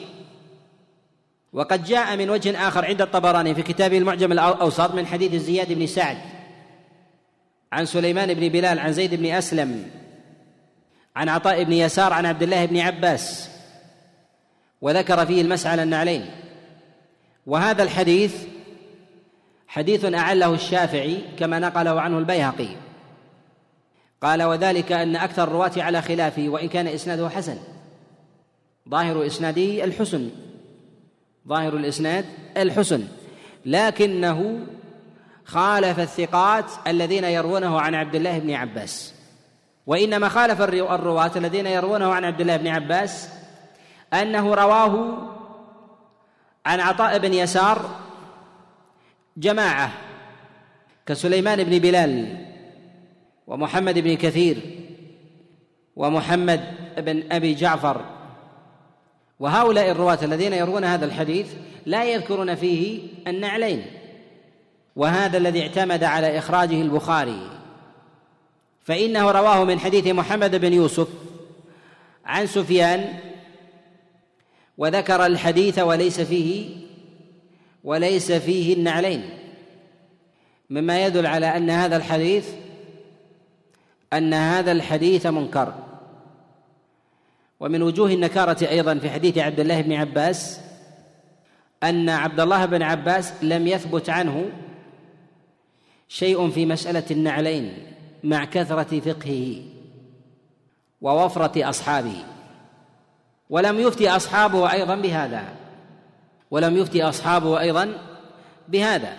وقد 1.54 1.84
جاء 1.84 2.18
من 2.18 2.30
وجه 2.30 2.68
آخر 2.68 2.86
عند 2.86 3.02
الطبراني 3.02 3.56
في 3.56 3.62
كتابه 3.62 3.98
المعجم 3.98 4.32
الأوسط 4.32 4.96
من 4.96 5.06
حديث 5.06 5.36
زياد 5.36 5.74
بن 5.74 5.88
سعد 5.88 6.18
عن 7.72 7.86
سليمان 7.86 8.34
بن 8.34 8.50
بلال 8.50 8.80
عن 8.80 8.94
زيد 8.94 9.16
بن 9.16 9.26
أسلم 9.26 9.92
عن 11.16 11.30
عطاء 11.30 11.64
بن 11.64 11.74
يسار 11.74 12.14
عن 12.14 12.26
عبد 12.26 12.44
الله 12.44 12.66
بن 12.66 12.80
عباس 12.80 13.50
وذكر 14.82 15.26
فيه 15.26 15.42
المسح 15.42 15.70
على 15.70 15.84
النعلين. 15.84 16.26
وهذا 17.46 17.84
الحديث 17.84 18.36
حديث 19.68 20.06
أعله 20.06 20.54
الشافعي 20.54 21.22
كما 21.40 21.60
نقله 21.60 22.02
عنه 22.02 22.18
البيهقي. 22.18 22.83
قال 24.24 24.44
وذلك 24.44 24.92
أن 24.92 25.16
أكثر 25.16 25.44
الرواة 25.44 25.72
على 25.78 26.02
خلافه 26.02 26.50
وإن 26.50 26.68
كان 26.68 26.88
إسناده 26.88 27.30
حسن. 27.30 27.58
ظاهر 28.90 29.26
إسناده 29.26 29.84
الحسن. 29.84 30.30
ظاهر 31.48 31.78
الإسناد 31.78 32.26
الحسن. 32.58 33.08
لكنه 33.66 34.60
خالف 35.46 36.00
الثقات 36.00 36.66
الذين 36.88 37.24
يروونه 37.24 37.82
عن 37.82 37.96
عبد 37.96 38.16
الله 38.16 38.40
بن 38.40 38.54
عباس. 38.54 39.14
وإنما 39.88 40.30
خالف 40.30 40.62
الرواة 40.62 41.32
الذين 41.36 41.68
يروونه 41.68 42.14
عن 42.14 42.26
عبد 42.26 42.42
الله 42.42 42.58
بن 42.58 42.68
عباس 42.68 43.30
أنه 44.14 44.56
رواه 44.56 45.18
عن 46.66 46.80
عطاء 46.80 47.18
بن 47.18 47.34
يسار 47.34 47.90
جماعة 49.38 49.92
كسليمان 51.06 51.64
بن 51.64 51.80
بلال. 51.80 52.43
ومحمد 53.48 54.00
بن 54.00 54.16
كثير 54.16 54.58
ومحمد 55.96 56.64
بن 56.98 57.24
أبي 57.32 57.54
جعفر. 57.54 58.06
وهؤلاء 59.40 59.92
الرواة 59.92 60.20
الذين 60.24 60.54
يروون 60.54 60.84
هذا 60.84 61.06
الحديث 61.06 61.54
لا 61.86 62.04
يذكرون 62.04 62.56
فيه 62.56 63.00
النعلين 63.28 63.86
وهذا 64.96 65.38
الذي 65.38 65.62
اعتمد 65.62 66.04
على 66.04 66.38
إخراجه 66.38 66.82
البخاري. 66.82 67.50
فإنه 68.84 69.32
رواه 69.32 69.64
من 69.64 69.80
حديث 69.80 70.08
محمد 70.08 70.56
بن 70.56 70.74
يوسف 70.74 71.08
عن 72.26 72.48
سفيان 72.48 73.14
وذكر 74.78 75.26
الحديث 75.26 75.80
وليس 75.80 76.22
فيه 76.22 76.70
وليس 77.84 78.32
فيه 78.32 78.74
النعلين. 78.74 79.30
مما 80.70 81.06
يدل 81.06 81.26
على 81.26 81.58
أن 81.58 81.70
هذا 81.70 81.98
الحديث 81.98 82.63
أن 84.18 84.34
هذا 84.34 84.72
الحديث 84.72 85.26
منكر. 85.26 85.74
ومن 87.60 87.82
وجوه 87.82 88.10
النكارة 88.12 88.68
أيضا 88.70 88.96
في 88.96 89.10
حديث 89.10 89.38
عبد 89.38 89.60
الله 89.60 89.82
بن 89.82 89.94
عباس 89.94 90.60
أن 91.84 92.10
عبد 92.10 92.40
الله 92.40 92.66
بن 92.66 92.84
عباس 92.84 93.34
لم 93.44 93.68
يثبت 93.68 94.10
عنه 94.10 94.46
شيء 96.08 96.50
في 96.50 96.66
مسألة 96.66 97.04
النعلين 97.12 97.74
مع 98.24 98.46
كثرة 98.46 99.00
فقهه 99.00 99.62
ووفرة 101.02 101.70
أصحابه. 101.70 102.24
ولم 103.50 103.80
يفتي 103.80 104.10
أصحابه 104.10 104.72
أيضا 104.72 104.96
بهذا. 104.96 105.44
ولم 106.52 106.78
يفتي 106.78 107.04
أصحابه 107.04 107.60
أيضا 107.60 107.94
بهذا. 108.68 109.18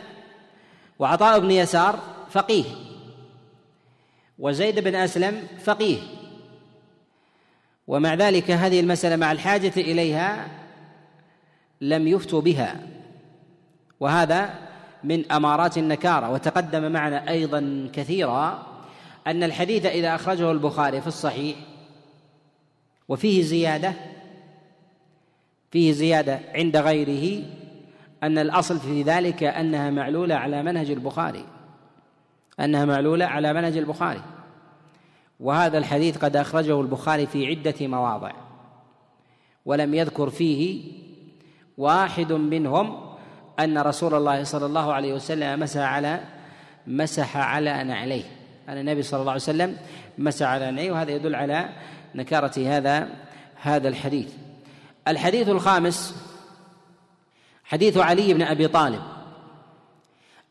وعطاء 0.99 1.41
بن 1.41 1.51
يسار 1.51 1.99
فقيه. 2.31 2.65
وزيد 4.39 4.81
بن 4.81 4.95
أسلم 4.95 5.47
فقيه. 5.65 5.99
ومع 7.87 8.15
ذلك 8.15 8.51
هذه 8.51 8.81
المسألة 8.81 9.17
مع 9.17 9.33
الحاجة 9.33 9.73
إليها 9.77 10.49
لم 11.81 12.09
يفتوا 12.09 12.41
بها. 12.41 12.81
وهذا 14.01 14.55
من 15.05 15.33
أمارات 15.33 15.79
النكارة 15.79 16.31
وتقدم 16.31 16.93
معنا 16.93 17.31
أيضا 17.31 17.91
كثيرا 17.93 18.67
أن 19.27 19.43
الحديث 19.43 19.87
إذا 19.87 20.15
أخرجه 20.15 20.53
البخاري 20.53 21.01
في 21.01 21.07
الصحيح 21.07 21.57
وفيه 23.09 23.43
زيادة 23.43 23.93
فيه 25.71 25.93
زيادة 25.93 26.41
عند 26.55 26.77
غيره 26.77 27.45
أن 28.23 28.39
الأصل 28.39 28.79
في 28.81 29.03
ذلك 29.03 29.43
أنها 29.43 29.91
معلولة 29.91 30.35
على 30.35 30.63
منهج 30.63 30.91
البخاري. 30.91 31.45
أنها 32.61 32.85
معلولة 32.85 33.25
على 33.27 33.53
منهج 33.53 33.77
البخاري. 33.77 34.23
وهذا 35.41 35.79
الحديث 35.79 36.19
قد 36.19 36.37
أخرجه 36.37 36.81
البخاري 36.81 37.27
في 37.27 37.47
عدة 37.47 37.87
مواضع. 37.87 38.33
ولم 39.67 39.95
يذكر 39.95 40.31
فيه 40.31 40.93
واحد 41.79 42.33
منهم 42.33 43.15
أن 43.61 43.79
رسول 43.79 44.15
الله 44.15 44.45
صلى 44.45 44.67
الله 44.67 44.93
عليه 44.93 45.15
وسلم 45.15 45.61
مسح 45.61 45.81
على 45.81 46.21
مسح 46.87 47.37
على 47.37 47.85
نعليه. 47.85 48.25
أن 48.69 48.79
النبي 48.79 49.03
صلى 49.03 49.21
الله 49.21 49.33
عليه 49.33 49.43
وسلم 49.43 49.77
مسح 50.19 50.47
على 50.47 50.71
نعليه 50.71 50.93
وهذا 50.93 51.11
يدل 51.11 51.35
على 51.35 51.69
نكارة 52.15 52.69
هذا 52.69 53.09
هذا 53.63 53.89
الحديث. 53.89 54.33
الحديث 55.09 55.49
الخامس 55.49 56.17
حديث 57.65 57.97
علي 57.97 58.35
بن 58.35 58.43
أبي 58.43 58.69
طالب 58.69 59.01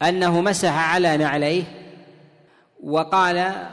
أنه 0.02 0.42
مسح 0.42 0.94
على 0.94 1.18
نعليه 1.18 1.64
وقال 2.84 3.68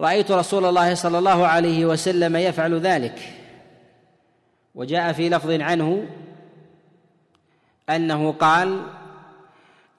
رأيت 0.00 0.30
رسول 0.30 0.64
الله 0.64 0.94
صلى 0.94 1.18
الله 1.18 1.46
عليه 1.46 1.86
وسلم 1.86 2.36
يفعل 2.36 2.80
ذلك. 2.80 3.34
وجاء 4.74 5.12
في 5.12 5.28
لفظ 5.28 5.50
عنه 5.50 6.06
أنه 7.90 8.32
قال 8.32 8.82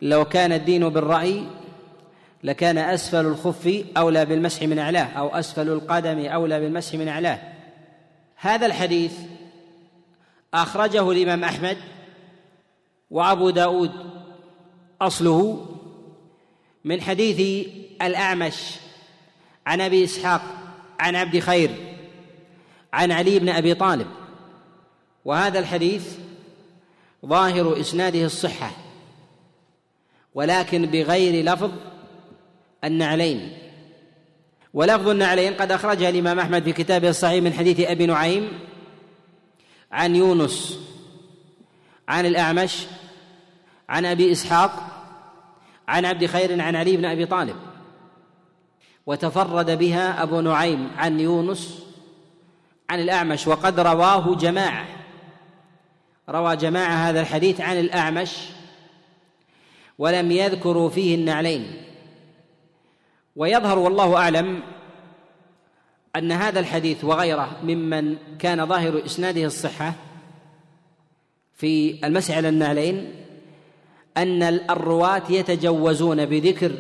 لو 0.02 0.26
كان 0.26 0.52
الدين 0.52 0.90
بالرأي 0.90 1.48
لكان 2.44 2.78
أسفل 2.78 3.26
الخف 3.26 3.84
أولى 3.98 4.26
بالمسح 4.26 4.64
من 4.64 4.80
أعلاه 4.80 5.06
أو 5.20 5.28
أسفل 5.28 5.70
القدم 5.70 6.26
أولى 6.26 6.60
بالمسح 6.60 6.96
من 6.96 7.08
أعلاه. 7.08 7.40
هذا 8.36 8.66
الحديث 8.66 9.14
أخرجه 10.54 11.12
الإمام 11.12 11.44
أحمد 11.44 11.78
وأبو 13.12 13.50
داود 13.50 13.92
أصله 15.02 15.66
من 16.90 17.02
حديث 17.02 17.68
الأعمش. 18.02 18.56
عن 19.66 19.82
أبي 19.82 20.04
إسحاق 20.04 20.42
عن 21.00 21.16
عبد 21.16 21.40
خير 21.40 21.70
عن 22.94 23.12
علي 23.12 23.40
بن 23.40 23.50
أبي 23.50 23.74
طالب. 23.74 24.08
وهذا 25.26 25.60
الحديث 25.60 26.16
ظاهر 27.26 27.80
إسناده 27.80 28.26
الصحة 28.26 28.72
ولكن 30.34 30.86
بغير 30.86 31.46
لفظ 31.46 31.72
النعلين. 32.84 33.58
ولفظ 34.74 35.08
النعلين 35.08 35.54
قد 35.54 35.72
أخرجها 35.72 36.10
الإمام 36.10 36.40
أحمد 36.40 36.64
في 36.64 36.74
كتابه 36.74 37.10
الصحيح 37.10 37.44
من 37.44 37.54
حديث 37.54 37.80
أبي 37.80 38.06
نعيم 38.06 38.60
عن 39.92 40.16
يونس 40.16 40.80
عن 42.08 42.26
الأعمش 42.26 42.86
عن 43.90 44.06
أبي 44.06 44.32
إسحاق 44.32 44.89
عن 45.90 46.06
عبد 46.06 46.26
خير 46.26 46.62
عن 46.62 46.76
علي 46.76 46.98
بن 46.98 47.06
أبي 47.06 47.26
طالب 47.26 47.56
وتفرد 49.06 49.78
بها 49.78 50.24
أبو 50.24 50.42
نعيم 50.42 50.92
عن 50.98 51.20
يونس 51.20 51.86
عن 52.90 53.00
الأعمش 53.00 53.48
وقد 53.48 53.80
رواه 53.80 54.36
جماعة. 54.36 54.86
روى 56.30 56.56
جماعة 56.56 57.10
هذا 57.10 57.22
الحديث 57.22 57.62
عن 57.62 57.80
الأعمش 57.80 58.38
ولم 59.98 60.32
يذكروا 60.32 60.90
فيه 60.90 61.16
النعلين. 61.16 61.74
ويظهر 63.36 63.80
والله 63.80 64.18
أعلم 64.18 64.64
أن 66.16 66.32
هذا 66.32 66.60
الحديث 66.60 67.04
وغيره 67.04 67.58
ممن 67.64 68.18
كان 68.40 68.66
ظاهر 68.66 69.06
إسناده 69.06 69.46
الصحة 69.46 69.94
في 71.54 72.06
المسح 72.06 72.38
على 72.38 72.50
النعلين 72.50 73.14
أن 74.20 74.44
الرواة 74.44 75.24
يتجوزون 75.30 76.26
بذكر 76.26 76.72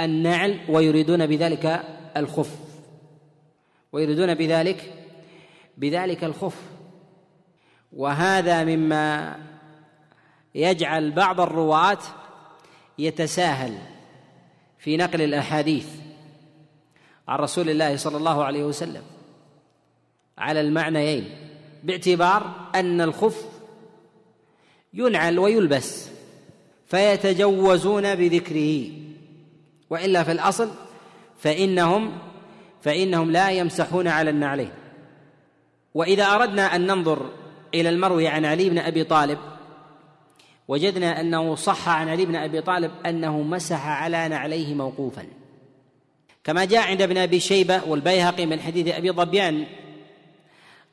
النعل 0.00 0.60
ويريدون 0.68 1.26
بذلك 1.26 1.82
الخف. 2.16 2.56
ويريدون 3.92 4.34
بذلك 4.34 4.92
بذلك 5.78 6.24
الخف. 6.24 6.56
وهذا 7.92 8.64
مما 8.64 9.36
يجعل 10.54 11.10
بعض 11.10 11.40
الرواة 11.40 11.98
يتساهل 12.98 13.78
في 14.78 14.96
نقل 14.96 15.22
الأحاديث 15.22 15.88
عن 17.28 17.38
رسول 17.38 17.70
الله 17.70 17.96
صلى 17.96 18.16
الله 18.16 18.44
عليه 18.44 18.64
وسلم 18.64 19.02
على 20.38 20.60
المعنيين 20.60 21.30
باعتبار 21.84 22.70
أن 22.74 23.00
الخف 23.00 23.46
ينعل 24.94 25.38
ويلبس. 25.38 26.11
فيتجوزون 26.92 28.14
بذكره. 28.14 28.90
وإلا 29.90 30.22
في 30.24 30.32
الأصل 30.32 30.70
فانهم 31.38 32.18
فإنهم 32.82 33.30
لا 33.30 33.50
يمسحون 33.50 34.08
على 34.08 34.30
النعلين. 34.30 34.70
وإذا 35.94 36.24
أردنا 36.24 36.76
أن 36.76 36.86
ننظر 36.86 37.30
إلى 37.74 37.88
المروي 37.88 38.28
عن 38.28 38.44
علي 38.44 38.70
بن 38.70 38.78
أبي 38.78 39.04
طالب 39.04 39.38
وجدنا 40.68 41.20
أنه 41.20 41.54
صح 41.54 41.88
عن 41.88 42.08
علي 42.08 42.26
بن 42.26 42.36
أبي 42.36 42.60
طالب 42.60 42.90
أنه 43.06 43.42
مسح 43.42 43.86
على 43.86 44.28
نعليه 44.28 44.74
موقوفا. 44.74 45.26
كما 46.44 46.64
جاء 46.64 46.88
عند 46.88 47.02
ابن 47.02 47.18
أبي 47.18 47.40
شيبة 47.40 47.84
والبيهقي 47.86 48.46
من 48.46 48.60
حديث 48.60 48.94
أبي 48.94 49.10
ظبيان 49.10 49.66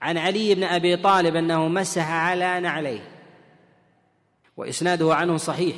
عن 0.01 0.17
علي 0.17 0.55
بن 0.55 0.63
أبي 0.63 0.97
طالب 0.97 1.35
أنه 1.35 1.67
مسح 1.67 2.11
على 2.11 2.59
نعليه. 2.59 3.18
وإسناده 4.59 5.15
عنه 5.15 5.37
صحيح. 5.37 5.75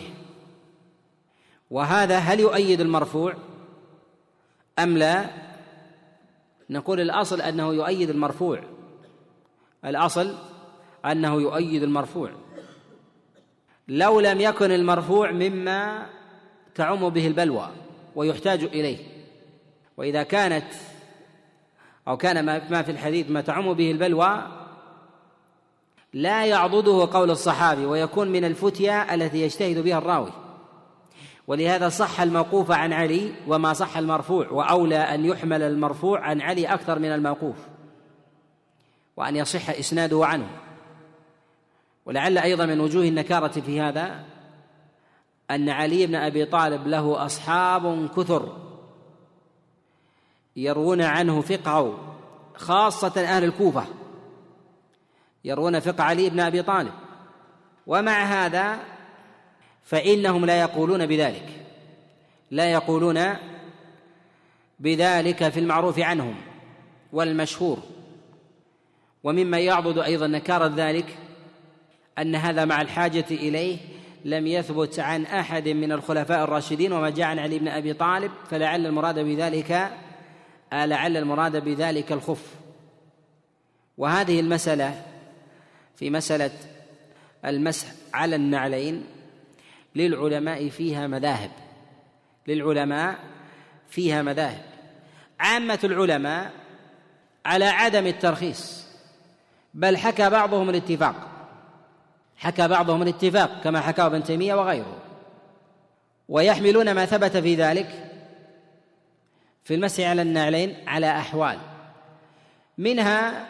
وهذا 1.71 2.17
هل 2.17 2.39
يؤيد 2.39 2.81
المرفوع؟ 2.81 3.33
أم 4.79 4.97
لا؟ 4.97 5.25
نقول 6.69 7.01
الأصل 7.01 7.41
أنه 7.41 7.73
يؤيد 7.73 8.09
المرفوع. 8.09 8.63
الأصل 9.85 10.35
أنه 11.05 11.41
يؤيد 11.41 11.83
المرفوع. 11.83 12.31
لو 13.87 14.19
لم 14.19 14.41
يكن 14.41 14.71
المرفوع 14.71 15.31
مما 15.31 16.09
تعم 16.75 17.09
به 17.09 17.27
البلوى 17.27 17.69
ويحتاج 18.15 18.63
إليه. 18.63 18.97
وإذا 19.97 20.23
كانت 20.23 20.73
أو 22.07 22.17
كان 22.17 22.45
ما 22.45 22.81
في 22.81 22.91
الحديث 22.91 23.29
ما 23.29 23.41
تعم 23.41 23.73
به 23.73 23.91
البلوى 23.91 24.60
لا 26.13 26.45
يعضده 26.45 27.09
قول 27.13 27.31
الصحابي 27.31 27.85
ويكون 27.85 28.27
من 28.27 28.45
الفتيا 28.45 29.13
التي 29.15 29.41
يجتهد 29.41 29.77
بها 29.83 29.97
الراوي. 29.97 30.31
ولهذا 31.47 31.89
صح 31.89 32.21
الموقوف 32.21 32.71
عن 32.71 32.93
علي 32.93 33.33
وما 33.47 33.73
صح 33.73 33.97
المرفوع 33.97 34.49
وأولى 34.49 34.97
أن 34.97 35.25
يحمل 35.25 35.61
المرفوع 35.61 36.19
عن 36.19 36.41
علي 36.41 36.65
أكثر 36.65 36.99
من 36.99 37.11
الموقوف 37.11 37.55
وأن 39.17 39.35
يصح 39.35 39.69
إسناده 39.69 40.25
عنه. 40.25 40.49
ولعل 42.05 42.37
أيضا 42.37 42.65
من 42.65 42.79
وجوه 42.79 43.03
النكارة 43.03 43.61
في 43.61 43.81
هذا 43.81 44.23
أن 45.51 45.69
علي 45.69 46.07
بن 46.07 46.15
أبي 46.15 46.45
طالب 46.45 46.87
له 46.87 47.25
أصحاب 47.25 48.09
كثر 48.17 48.57
يروون 50.55 51.01
عنه 51.01 51.41
فقهه 51.41 51.97
خاصة 52.55 53.21
أهل 53.21 53.43
الكوفة. 53.43 54.00
يروون 55.45 55.79
فقه 55.79 56.03
علي 56.03 56.29
بن 56.29 56.39
أبي 56.39 56.61
طالب. 56.61 56.93
ومع 57.87 58.23
هذا 58.23 58.79
فإنهم 59.83 60.45
لا 60.45 60.61
يقولون 60.61 61.05
بذلك. 61.05 61.49
لا 62.51 62.71
يقولون 62.71 63.33
بذلك 64.79 65.49
في 65.49 65.59
المعروف 65.59 65.99
عنهم 65.99 66.35
والمشهور. 67.13 67.79
ومما 69.23 69.59
يعضد 69.59 69.97
أيضا 69.97 70.27
نكارة 70.27 70.73
ذلك 70.75 71.17
أن 72.17 72.35
هذا 72.35 72.65
مع 72.65 72.81
الحاجة 72.81 73.25
إليه 73.31 73.77
لم 74.25 74.47
يثبت 74.47 74.99
عن 74.99 75.25
أحد 75.25 75.69
من 75.69 75.91
الخلفاء 75.91 76.43
الراشدين 76.43 76.93
وما 76.93 77.09
جاء 77.09 77.27
عن 77.27 77.39
علي 77.39 77.59
بن 77.59 77.67
أبي 77.67 77.93
طالب 77.93 78.31
فلعل 78.49 78.85
المراد 78.85 79.19
بذلك 79.19 79.91
لعل 80.73 81.17
المراد 81.17 81.63
بذلك 81.63 82.11
الخف. 82.11 82.55
وهذه 83.97 84.39
المسألة 84.39 85.10
في 86.01 86.09
مسألة 86.09 86.51
المسح 87.45 87.87
على 88.13 88.35
النعلين 88.35 89.05
للعلماء 89.95 90.69
فيها 90.69 91.07
مذاهب 91.07 91.51
للعلماء 92.47 93.19
فيها 93.89 94.21
مذاهب. 94.21 94.61
عامة 95.39 95.79
العلماء 95.83 96.51
على 97.45 97.65
عدم 97.65 98.07
الترخيص 98.07 98.85
بل 99.73 99.97
حكى 99.97 100.29
بعضهم 100.29 100.69
الاتفاق 100.69 101.15
حكى 102.37 102.67
بعضهم 102.67 103.01
الاتفاق 103.01 103.61
كما 103.63 103.81
حكاه 103.81 104.05
ابن 104.05 104.23
تيمية 104.23 104.53
وغيره 104.53 104.97
ويحملون 106.29 106.91
ما 106.91 107.05
ثبت 107.05 107.37
في 107.37 107.55
ذلك 107.55 108.11
في 109.63 109.75
المسح 109.75 110.03
على 110.03 110.21
النعلين 110.21 110.75
على 110.87 111.17
أحوال 111.17 111.57
منها 112.77 113.47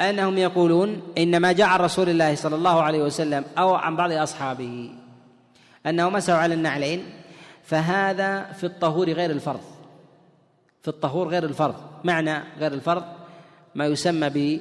أنهم 0.00 0.38
يقولون 0.38 1.02
ان 1.18 1.36
ما 1.36 1.52
جاء 1.52 1.66
عن 1.66 1.80
رسول 1.80 2.08
الله 2.08 2.34
صلى 2.34 2.56
الله 2.56 2.82
عليه 2.82 3.02
وسلم 3.02 3.44
أو 3.58 3.74
عن 3.74 3.96
بعض 3.96 4.12
أصحابه 4.12 4.92
أنه 5.86 6.10
مسحوا 6.10 6.38
على 6.38 6.54
النعلين 6.54 7.04
فهذا 7.62 8.52
في 8.52 8.64
الطهور 8.64 9.12
غير 9.12 9.30
الفرض. 9.30 9.60
في 10.82 10.88
الطهور 10.88 11.28
غير 11.28 11.44
الفرض. 11.44 11.74
معنى 12.04 12.42
غير 12.58 12.72
الفرض 12.72 13.04
ما 13.74 13.86
يسمى 13.86 14.60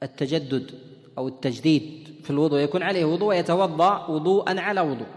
بالتجدد 0.00 0.70
أو 1.18 1.28
التجديد 1.28 2.14
في 2.24 2.30
الوضوء. 2.30 2.60
يكون 2.60 2.82
عليه 2.82 3.04
وضوء 3.04 3.28
ويتوضأ 3.28 4.06
وضوءا 4.06 4.60
على 4.60 4.80
وضوء. 4.80 5.08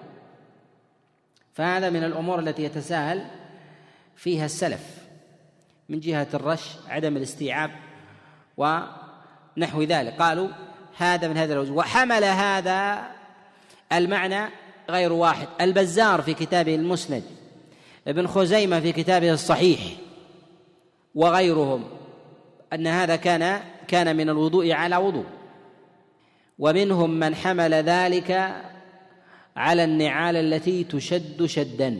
فهذا 1.53 1.89
من 1.89 2.03
الأمور 2.03 2.39
التي 2.39 2.63
يتساهل 2.63 3.25
فيها 4.15 4.45
السلف 4.45 4.99
من 5.89 5.99
جهة 5.99 6.27
الرش 6.33 6.75
عدم 6.87 7.17
الاستيعاب 7.17 7.71
ونحو 9.59 9.83
ذلك. 9.83 10.13
قالوا 10.13 10.47
هذا 10.97 11.27
من 11.27 11.37
هذا 11.37 11.53
الوجه. 11.53 11.71
وحمل 11.71 12.23
هذا 12.23 13.07
المعنى 13.93 14.49
غير 14.89 15.13
واحد. 15.13 15.47
البزار 15.61 16.21
في 16.21 16.33
كتابه 16.33 16.75
المسند 16.75 17.23
ابن 18.07 18.27
خزيمة 18.27 18.79
في 18.79 18.91
كتابه 18.91 19.33
الصحيح 19.33 19.79
وغيرهم 21.15 21.83
أن 22.73 22.87
هذا 22.87 23.15
كان 23.15 23.61
كان 23.87 24.15
من 24.15 24.29
الوضوء 24.29 24.71
على 24.71 24.97
وضوء. 24.97 25.25
ومنهم 26.59 27.09
من 27.09 27.35
حمل 27.35 27.73
ذلك 27.73 28.31
على 29.55 29.83
النعال 29.83 30.35
التي 30.35 30.83
تشد 30.83 31.45
شدا. 31.45 31.99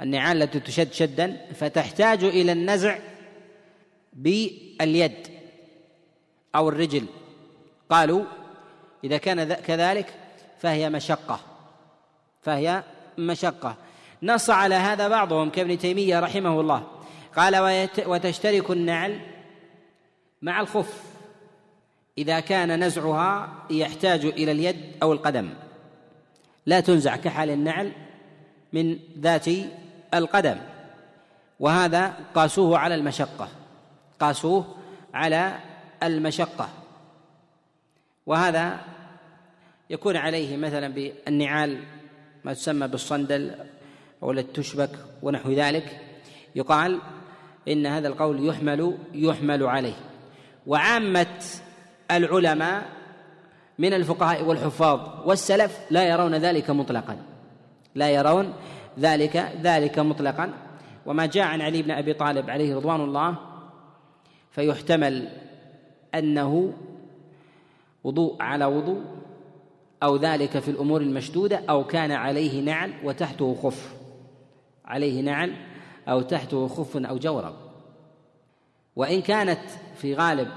النعال 0.00 0.42
التي 0.42 0.60
تشد 0.60 0.92
شدا 0.92 1.36
فتحتاج 1.54 2.24
إلى 2.24 2.52
النزع 2.52 2.98
باليد. 4.12 5.33
أو 6.54 6.68
الرجل. 6.68 7.06
قالوا 7.90 8.24
إذا 9.04 9.16
كان 9.16 9.54
كذلك 9.54 10.14
فهي 10.58 10.90
مشقة. 10.90 11.40
فهي 12.42 12.82
مشقة. 13.18 13.76
نص 14.22 14.50
على 14.50 14.74
هذا 14.74 15.08
بعضهم 15.08 15.50
كابن 15.50 15.78
تيمية 15.78 16.20
رحمه 16.20 16.60
الله. 16.60 16.86
قال 17.36 17.88
وتشترك 18.06 18.70
النعل 18.70 19.20
مع 20.42 20.60
الخف. 20.60 21.02
إذا 22.18 22.40
كان 22.40 22.84
نزعها 22.84 23.52
يحتاج 23.70 24.24
إلى 24.24 24.52
اليد 24.52 24.76
أو 25.02 25.12
القدم. 25.12 25.50
لا 26.66 26.80
تنزع 26.80 27.16
كحال 27.16 27.50
النعل 27.50 27.92
من 28.72 28.98
ذات 29.18 29.46
القدم. 30.14 30.56
وهذا 31.60 32.14
قاسوه 32.34 32.78
على 32.78 32.94
المشقة. 32.94 33.48
قاسوه 34.20 34.74
على 35.14 35.58
المشقة. 36.06 36.68
وهذا 38.26 38.80
يكون 39.90 40.16
عليه 40.16 40.56
مثلا 40.56 40.88
بالنعال 40.88 41.80
ما 42.44 42.52
تسمى 42.52 42.88
بالصندل 42.88 43.54
أو 44.22 44.30
التشبك 44.30 44.90
ونحو 45.22 45.52
ذلك. 45.52 46.00
يقال 46.54 47.00
إن 47.68 47.86
هذا 47.86 48.08
القول 48.08 48.48
يحمل 48.48 48.98
يحمل 49.12 49.62
عليه. 49.62 49.94
وعامة 50.66 51.42
العلماء 52.10 52.82
من 53.78 53.94
الفقهاء 53.94 54.42
والحفاظ 54.42 55.28
والسلف 55.28 55.80
لا 55.90 56.08
يرون 56.08 56.34
ذلك 56.34 56.70
مطلقا. 56.70 57.16
لا 57.94 58.10
يرون 58.10 58.54
ذلك 58.98 59.36
ذلك 59.62 59.98
مطلقا. 59.98 60.52
وما 61.06 61.26
جاء 61.26 61.44
عن 61.44 61.60
علي 61.60 61.82
بن 61.82 61.90
أبي 61.90 62.12
طالب 62.12 62.50
عليه 62.50 62.76
رضوان 62.76 63.00
الله 63.00 63.36
فيحتمل 64.50 65.28
أنه 66.14 66.72
وضوء 68.04 68.42
على 68.42 68.64
وضوء 68.64 69.02
أو 70.02 70.16
ذلك 70.16 70.58
في 70.58 70.70
الأمور 70.70 71.00
المشدودة 71.00 71.62
أو 71.70 71.84
كان 71.84 72.12
عليه 72.12 72.60
نعل 72.60 72.92
وتحته 73.04 73.54
خف. 73.54 73.94
عليه 74.84 75.22
نعل 75.22 75.54
أو 76.08 76.22
تحته 76.22 76.68
خف 76.68 76.96
أو 76.96 77.18
جورب. 77.18 77.54
وإن 78.96 79.22
كانت 79.22 79.60
في 79.96 80.14
غالب 80.14 80.48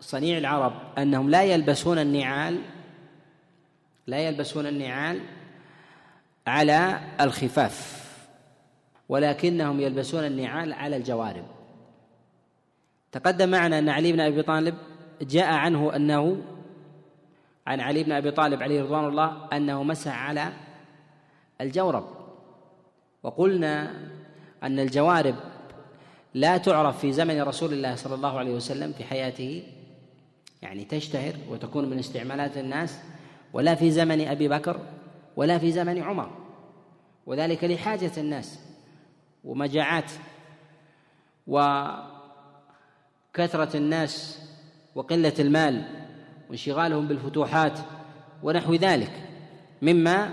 صنيع 0.00 0.38
العرب 0.38 0.72
أنهم 0.98 1.30
لا 1.30 1.42
يلبسون 1.42 1.98
النعال 1.98 2.58
لا 4.06 4.18
يلبسون 4.18 4.66
النعال 4.66 5.20
على 6.46 7.00
الخفاف 7.20 8.06
ولكنهم 9.08 9.80
يلبسون 9.80 10.24
النعال 10.24 10.72
على 10.72 10.96
الجوارب. 10.96 11.55
تقدم 13.12 13.48
معنا 13.48 13.78
أن 13.78 13.88
علي 13.88 14.12
بن 14.12 14.20
أبي 14.20 14.42
طالب 14.42 14.74
جاء 15.22 15.52
عنه 15.52 15.96
أنه 15.96 16.42
عن 17.66 17.80
علي 17.80 18.04
بن 18.04 18.12
أبي 18.12 18.30
طالب 18.30 18.62
عليه 18.62 18.82
رضوان 18.82 19.04
الله 19.04 19.48
أنه 19.52 19.82
مسح 19.82 20.22
على 20.22 20.52
الجورب. 21.60 22.04
وقلنا 23.22 23.90
أن 24.62 24.78
الجوارب 24.78 25.34
لا 26.34 26.56
تعرف 26.56 26.98
في 26.98 27.12
زمن 27.12 27.42
رسول 27.42 27.72
الله 27.72 27.94
صلى 27.94 28.14
الله 28.14 28.38
عليه 28.38 28.54
وسلم 28.54 28.92
في 28.92 29.04
حياته 29.04 29.62
يعني 30.62 30.84
تشتهر 30.84 31.34
وتكون 31.50 31.90
من 31.90 31.98
استعمالات 31.98 32.56
الناس 32.56 32.98
ولا 33.52 33.74
في 33.74 33.90
زمن 33.90 34.28
أبي 34.28 34.48
بكر 34.48 34.80
ولا 35.36 35.58
في 35.58 35.72
زمن 35.72 36.02
عمر. 36.02 36.30
وذلك 37.26 37.64
لحاجة 37.64 38.12
الناس 38.16 38.60
ومجاعات. 39.44 40.10
وكثره 43.36 43.76
الناس 43.76 44.38
وقلة 44.94 45.32
المال 45.38 45.82
وانشغالهم 46.48 47.08
بالفتوحات 47.08 47.78
ونحو 48.42 48.74
ذلك 48.74 49.10
مما 49.82 50.30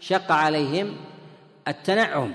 شق 0.00 0.32
عليهم 0.32 0.96
التنعم 1.68 2.30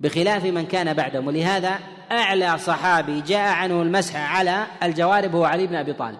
بخلاف 0.00 0.44
من 0.44 0.66
كان 0.66 0.94
بعدهم. 0.94 1.26
ولهذا 1.26 1.78
أعلى 2.12 2.58
صحابي 2.58 3.20
جاء 3.20 3.52
عنه 3.52 3.82
المسح 3.82 4.16
على 4.16 4.66
الجوارب 4.82 5.34
هو 5.34 5.44
علي 5.44 5.66
بن 5.66 5.74
أبي 5.74 5.92
طالب. 5.92 6.18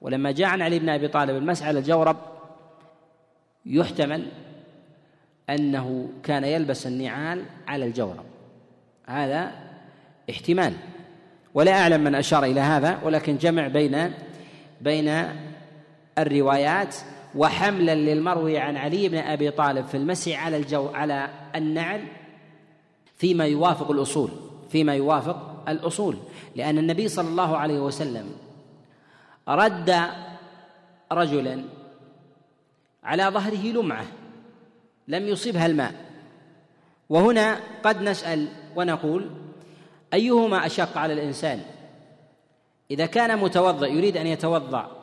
ولما 0.00 0.32
جاء 0.32 0.48
عن 0.48 0.62
علي 0.62 0.78
بن 0.78 0.88
أبي 0.88 1.08
طالب 1.08 1.36
المسح 1.36 1.66
على 1.66 1.78
الجورب 1.78 2.16
يحتمل 3.66 4.26
أنه 5.50 6.08
كان 6.22 6.44
يلبس 6.44 6.86
النعال 6.86 7.44
على 7.68 7.84
الجورب. 7.84 8.24
هذا 9.06 9.52
احتمال. 10.30 10.74
ولا 11.54 11.80
أعلم 11.80 12.04
من 12.04 12.14
أشار 12.14 12.44
إلى 12.44 12.60
هذا 12.60 12.98
ولكن 13.04 13.36
جمع 13.36 13.68
بين 13.68 14.12
بين 14.80 15.28
الروايات 16.18 16.96
وحملا 17.34 17.94
للمروي 17.94 18.58
عن 18.58 18.76
علي 18.76 19.08
بن 19.08 19.18
أبي 19.18 19.50
طالب 19.50 19.86
في 19.86 19.96
المسح 19.96 20.44
على 20.44 20.56
الجو 20.56 20.88
على 20.88 21.28
النعل 21.56 22.04
فيما 23.16 23.46
يوافق 23.46 23.90
الأصول 23.90 24.30
فيما 24.70 24.94
يوافق 24.94 25.64
الأصول 25.68 26.16
لأن 26.56 26.78
النبي 26.78 27.08
صلى 27.08 27.28
الله 27.28 27.56
عليه 27.56 27.80
وسلم 27.80 28.26
رد 29.48 29.96
رجلا 31.12 31.64
على 33.04 33.24
ظهره 33.24 33.72
لمعة 33.72 34.04
لم 35.08 35.28
يصبها 35.28 35.66
الماء. 35.66 35.94
وهنا 37.08 37.60
قد 37.84 38.02
نسأل 38.02 38.48
ونقول 38.76 39.30
أيهما 40.14 40.66
أشق 40.66 40.98
على 40.98 41.12
الإنسان؟ 41.12 41.62
إذا 42.90 43.06
كان 43.06 43.38
متوضئ 43.38 43.92
يريد 43.92 44.16
أن 44.16 44.26
يتوضأ 44.26 45.00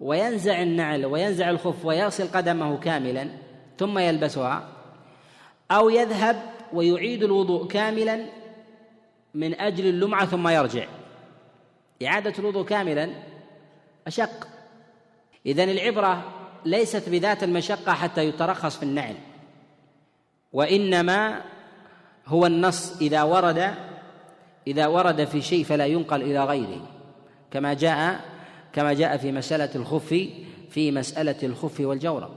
وينزع 0.00 0.62
النعل 0.62 1.06
وينزع 1.06 1.50
الخف 1.50 1.84
ويغسل 1.84 2.28
قدمه 2.28 2.78
كاملا 2.78 3.28
ثم 3.78 3.98
يلبسها 3.98 4.68
أو 5.70 5.90
يذهب 5.90 6.42
ويعيد 6.72 7.22
الوضوء 7.22 7.66
كاملا 7.66 8.26
من 9.34 9.60
أجل 9.60 9.86
اللمعة 9.86 10.26
ثم 10.26 10.48
يرجع. 10.48 10.86
إعادة 12.06 12.34
الوضوء 12.38 12.64
كاملا 12.64 13.10
أشق. 14.06 14.48
إذن 15.46 15.68
العبرة 15.68 16.24
ليست 16.64 17.08
بذات 17.08 17.42
المشقة 17.42 17.92
حتى 17.92 18.28
يترخص 18.28 18.76
في 18.76 18.82
النعل 18.82 19.14
وإنما 20.52 21.42
هو 22.26 22.46
النص 22.46 23.00
إذا 23.00 23.22
ورد 23.22 23.74
إذا 24.70 24.86
ورد 24.86 25.24
في 25.24 25.42
شيء 25.42 25.64
فلا 25.64 25.86
ينقل 25.86 26.22
إلى 26.22 26.44
غيره. 26.44 26.86
كما 27.50 27.74
جاء 27.74 28.20
كما 28.72 28.92
جاء 28.92 29.16
في 29.16 29.32
مسألة 29.32 29.70
الخف 29.74 30.28
في 30.70 30.90
مسألة 30.90 31.36
الخف 31.42 31.80
والجورب 31.80 32.30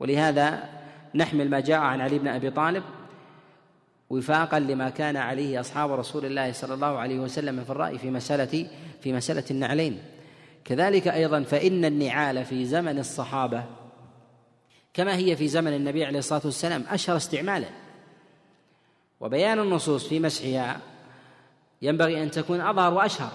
ولهذا 0.00 0.68
نحمل 1.14 1.50
ما 1.50 1.60
جاء 1.60 1.78
عن 1.78 2.00
علي 2.00 2.18
بن 2.18 2.28
أبي 2.28 2.50
طالب 2.50 2.82
وفاقا 4.10 4.58
لما 4.58 4.90
كان 4.90 5.16
عليه 5.16 5.60
أصحاب 5.60 5.92
رسول 5.92 6.24
الله 6.24 6.52
صلى 6.52 6.74
الله 6.74 6.98
عليه 6.98 7.18
وسلم 7.18 7.64
في 7.64 7.70
الرأي 7.70 7.98
في 7.98 8.10
مسألة 8.10 8.66
في 9.00 9.12
مسألة 9.12 9.44
النعلين. 9.50 9.98
كذلك 10.64 11.08
أيضا 11.08 11.42
فإن 11.42 11.84
النعال 11.84 12.44
في 12.44 12.64
زمن 12.64 12.98
الصحابة 12.98 13.64
كما 14.94 15.16
هي 15.16 15.36
في 15.36 15.48
زمن 15.48 15.72
النبي 15.74 16.04
عليه 16.04 16.18
الصلاة 16.18 16.42
والسلام 16.44 16.84
أشهر 16.90 17.16
استعمالا. 17.16 17.68
وبيان 19.20 19.58
النصوص 19.58 20.08
في 20.08 20.20
مسحها 20.20 20.80
ينبغي 21.82 22.22
أن 22.22 22.30
تكون 22.30 22.60
أظهر 22.60 22.94
وأشهر. 22.94 23.32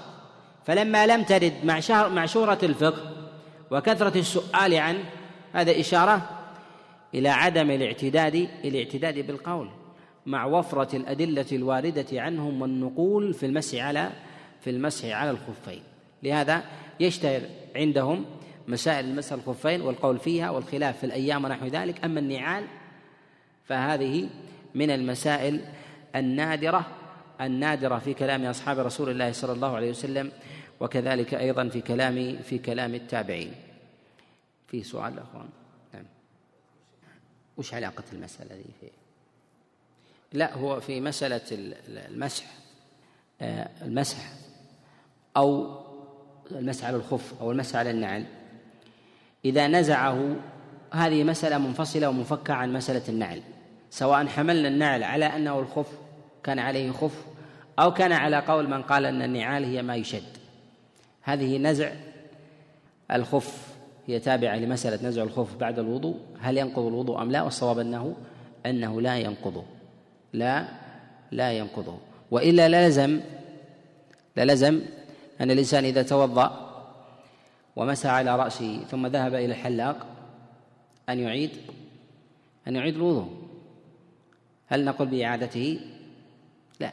فلما 0.66 1.08
لم 1.08 1.24
ترد 1.24 1.54
مع 1.64 1.80
معشورة 2.08 2.60
الفقه 2.64 3.12
وكثرة 3.72 4.20
السؤال 4.20 4.74
عنه 4.74 5.04
هذا 5.54 5.80
إشارة 5.80 6.30
إلى 7.14 7.30
عدم 7.30 7.72
الاعتداد 7.72 8.50
الاعتداد 8.66 9.28
بالقول 9.28 9.70
مع 10.26 10.46
وفرة 10.46 10.96
الأدلة 10.96 11.46
الواردة 11.52 12.22
عنهم 12.22 12.62
والنقول 12.62 13.34
في 13.34 13.46
المسح 13.46 13.84
على 13.84 14.10
في 14.62 14.70
المسح 14.70 15.06
على 15.06 15.32
الخفين. 15.32 15.84
لهذا 16.24 16.64
يشتهر 17.00 17.42
عندهم 17.76 18.26
مسائل 18.68 19.06
المسح 19.06 19.34
الخفين 19.34 19.82
والقول 19.82 20.20
فيها 20.20 20.50
والخلاف 20.50 20.98
في 20.98 21.04
الأيام 21.04 21.46
ونحو 21.46 21.66
ذلك. 21.66 22.06
أما 22.06 22.20
النعال 22.20 22.64
فهذه 23.66 24.30
من 24.76 24.92
المسائل 24.92 25.62
النادرة 26.16 26.86
النادرة 27.42 28.00
في 28.00 28.14
كلام 28.14 28.46
أصحاب 28.46 28.80
رسول 28.80 29.10
الله 29.10 29.32
صلى 29.32 29.52
الله 29.52 29.76
عليه 29.76 29.90
وسلم 29.90 30.32
وكذلك 30.80 31.34
أيضا 31.34 31.70
في 31.70 31.82
كلام 31.82 32.38
في 32.38 32.58
كلام 32.58 32.96
التابعين. 32.96 33.54
في 34.68 34.84
سؤال 34.84 35.20
أخوان؟ 35.20 35.50
نعم. 35.94 36.04
وش 37.58 37.74
علاقة 37.74 38.04
المسألة 38.14 38.56
دي 38.56 38.64
في؟ 38.82 38.88
لا 40.34 40.54
هو 40.54 40.80
في 40.80 41.02
مسألة 41.02 41.42
المسح 41.88 42.46
آه، 43.42 43.70
المسح 43.82 44.18
أو 45.38 45.80
المسح 46.52 46.86
على 46.86 46.98
الخف 46.98 47.42
أو 47.42 47.52
المسح 47.52 47.76
على 47.76 47.92
النعل. 47.92 48.26
إذا 49.46 49.68
نزعه 49.68 50.36
هذه 50.92 51.24
مسألة 51.24 51.58
منفصلة 51.58 52.10
ومفكة 52.10 52.54
عن 52.54 52.74
مسألة 52.74 53.04
النعل. 53.10 53.42
سواء 53.90 54.28
حملنا 54.28 54.68
النعل 54.68 55.04
على 55.04 55.26
أنه 55.26 55.60
الخف 55.60 55.88
كان 56.44 56.60
عليه 56.60 56.92
خف 56.92 57.27
أو 57.80 57.94
كان 57.94 58.12
على 58.12 58.40
قول 58.40 58.70
من 58.70 58.82
قال 58.82 59.06
أن 59.06 59.22
النعال 59.22 59.64
هي 59.64 59.82
ما 59.82 59.96
يشد. 59.96 60.38
هذه 61.22 61.58
نزع 61.58 61.92
الخف 63.12 63.78
هي 64.08 64.20
تابعة 64.20 64.56
لمسألة 64.56 65.08
نزع 65.08 65.24
الخف 65.24 65.56
بعد 65.56 65.80
الوضوء. 65.80 66.20
هل 66.40 66.58
ينقض 66.58 66.86
الوضوء 66.86 67.22
أم 67.22 67.32
لا؟ 67.32 67.42
والصواب 67.42 67.80
أنه 67.80 68.16
أنه 68.66 69.02
لا 69.02 69.18
ينقضه 69.18 69.64
لا 70.34 70.68
لا 71.32 71.52
ينقضه 71.52 71.98
وإلا 72.32 72.68
للزم 72.68 73.22
للزم 74.38 74.82
أن 75.42 75.52
الإنسان 75.52 75.86
إذا 75.86 76.04
توضأ 76.04 76.68
ومسح 77.76 78.10
على 78.10 78.36
رأسه 78.36 78.84
ثم 78.92 79.08
ذهب 79.08 79.34
إلى 79.36 79.46
الحلاق 79.46 80.08
أن 81.10 81.20
يعيد 81.20 81.52
أن 82.68 82.76
يعيد 82.76 82.96
الوضوء. 82.96 83.48
هل 84.68 84.86
نقول 84.86 85.08
بإعادته؟ 85.08 85.80
لا 86.80 86.92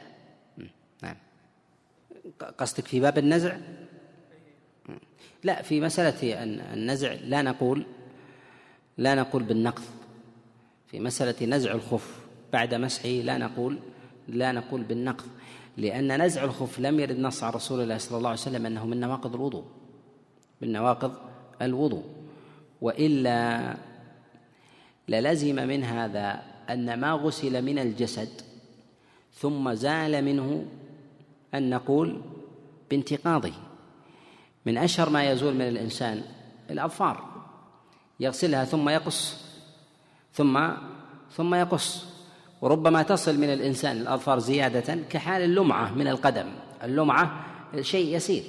نعم 1.01 1.15
قصدك 2.57 2.87
في 2.87 2.99
باب 2.99 3.17
النزع؟ 3.17 3.57
لا 5.43 5.61
في 5.61 5.81
مسألة 5.81 6.43
النزع 6.73 7.13
لا 7.13 7.41
نقول 7.41 7.85
لا 8.97 9.15
نقول 9.15 9.43
بالنقض. 9.43 9.83
في 10.87 10.99
مسألة 10.99 11.45
نزع 11.45 11.71
الخف 11.71 12.25
بعد 12.53 12.73
مسحه 12.73 13.09
لا 13.09 13.37
نقول 13.37 13.79
لا 14.27 14.51
نقول 14.51 14.83
بالنقض. 14.83 15.25
لأن 15.77 16.21
نزع 16.21 16.43
الخف 16.43 16.79
لم 16.79 16.99
يرد 16.99 17.19
نص 17.19 17.43
عن 17.43 17.53
رسول 17.53 17.81
الله 17.81 17.97
صلى 17.97 18.17
الله 18.17 18.29
عليه 18.29 18.39
وسلم 18.39 18.65
أنه 18.65 18.85
من 18.85 18.99
نواقض 18.99 19.35
الوضوء 19.35 19.65
من 20.61 20.71
نواقض 20.71 21.13
الوضوء. 21.61 22.03
وإلا 22.81 23.77
للزم 25.09 25.55
من 25.55 25.83
هذا 25.83 26.41
أن 26.69 26.99
ما 26.99 27.11
غسل 27.13 27.61
من 27.61 27.79
الجسد 27.79 28.29
ثم 29.33 29.73
زال 29.73 30.25
منه 30.25 30.65
أن 31.57 31.69
نقول 31.69 32.21
بانتقاضه 32.89 33.51
من 34.65 34.77
أشهر 34.77 35.09
ما 35.09 35.31
يزول 35.31 35.53
من 35.53 35.67
الإنسان 35.67 36.21
الأظفار. 36.69 37.23
يغسلها 38.19 38.65
ثم 38.65 38.89
يقص 38.89 39.45
ثم 40.33 40.69
ثم 41.31 41.55
يقص. 41.55 42.05
وربما 42.61 43.03
تصل 43.03 43.37
من 43.37 43.53
الإنسان 43.53 43.97
الأظفار 43.97 44.39
زيادة 44.39 44.95
كحال 45.09 45.41
اللمعة 45.41 45.93
من 45.93 46.07
القدم. 46.07 46.45
اللمعة 46.83 47.45
شيء 47.81 48.15
يسير. 48.15 48.43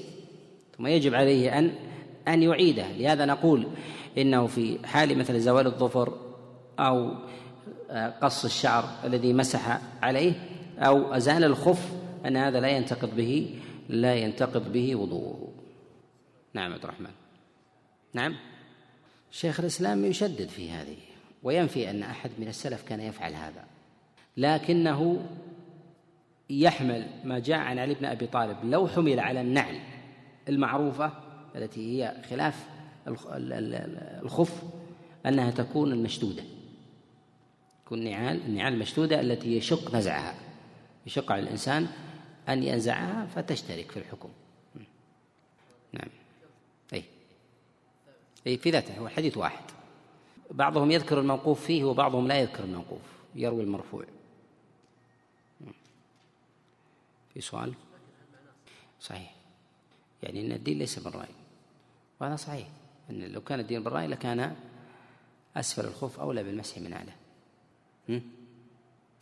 ثم 0.79 0.87
يجب 0.87 1.15
عليه 1.15 1.59
أن 1.59 1.73
أن 2.29 2.43
يعيده. 2.43 2.93
لهذا 2.93 3.25
نقول 3.25 3.67
إنه 4.19 4.47
في 4.47 4.87
حال 4.87 5.19
مثل 5.19 5.41
زوال 5.41 5.67
الظفر 5.67 6.13
أو 6.79 7.15
قص 8.23 8.45
الشعر 8.45 8.85
الذي 9.05 9.33
مسح 9.33 9.81
عليه 10.03 10.33
أو 10.79 11.15
أزال 11.15 11.45
الخف 11.45 11.93
أن 12.27 12.37
هذا 12.37 12.61
لا 12.61 12.69
ينتقض 12.69 13.17
به 13.17 13.61
لا 13.89 14.15
ينتقض 14.15 14.73
به 14.73 14.97
وضوءه. 14.97 15.53
نعم 16.55 16.73
عبد 16.73 16.85
الرحمن. 16.85 17.11
نعم. 18.15 18.37
شيخ 19.31 19.61
الإسلام 19.61 20.05
يشدد 20.05 20.49
في 20.49 20.71
هذه 20.71 20.97
وينفي 21.43 21.91
أن 21.91 22.03
أحد 22.03 22.31
من 22.39 22.49
السلف 22.49 22.83
كان 22.83 23.01
يفعل 23.01 23.35
هذا. 23.35 23.65
لكنه 24.37 25.27
يحمل 26.51 27.07
ما 27.25 27.39
جاء 27.39 27.59
عن 27.59 27.79
علي 27.79 27.95
بن 27.95 28.05
أبي 28.05 28.27
طالب. 28.27 28.57
لو 28.65 28.89
حمل 28.89 29.21
على 29.21 29.41
النعل 29.41 29.79
المعروفة 30.49 31.13
التي 31.57 32.03
هي 32.03 32.15
خلاف 32.31 32.67
الخف 34.23 34.63
أنها 35.27 35.51
تكون 35.51 35.93
المشدودة. 35.93 36.43
تكون 37.85 38.05
نعال 38.05 38.41
النعال 38.47 38.73
المشدودة 38.73 39.21
التي 39.21 39.57
يشق 39.57 39.95
نزعها. 39.95 40.35
يشق 41.07 41.33
على 41.33 41.43
الإنسان 41.43 41.87
أن 42.49 42.63
ينزعها 42.63 43.27
فتشترك 43.27 43.91
في 43.91 43.99
الحكم. 43.99 44.29
نعم. 45.93 46.09
أي 46.93 47.05
أي 48.47 48.59
في 48.59 48.71
ذاته 48.71 48.99
هو 48.99 49.07
الحديث 49.07 49.37
واحد. 49.37 49.65
بعضهم 50.51 50.91
يذكر 50.91 51.21
الموقوف 51.21 51.65
فيه 51.65 51.85
وبعضهم 51.85 52.29
لا 52.29 52.41
يذكر 52.41 52.65
الموقوف 52.65 53.01
يروي 53.35 53.63
المرفوع. 53.63 54.05
في 57.35 57.41
سؤال؟ 57.41 57.75
صحيح. 59.01 59.35
يعني 60.23 60.47
أن 60.47 60.53
الدين 60.53 60.79
ليس 60.79 60.99
بالرأي. 60.99 61.35
وهذا 62.21 62.37
صحيح. 62.37 62.69
أن 63.11 63.21
لو 63.21 63.41
كان 63.41 63.61
الدين 63.61 63.83
بالرأي 63.83 64.07
لكان 64.07 64.57
أسفل 65.57 65.85
الخوف 65.85 66.21
أولى 66.21 66.43
بالمسح 66.43 66.79
من 66.79 66.93
أعلى. 66.93 67.13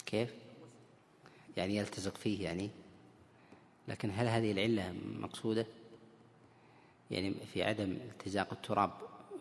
كيف؟ 0.07 0.35
يعني 1.57 1.77
يلتزق 1.77 2.17
فيه 2.17 2.45
يعني؟ 2.45 2.71
لكن 3.89 4.11
هل 4.15 4.27
هذه 4.27 4.53
العلة 4.53 4.95
مقصودة؟ 5.21 5.67
يعني 7.11 7.35
في 7.53 7.63
عدم 7.63 7.91
التزاق 7.91 8.53
التراب 8.53 8.91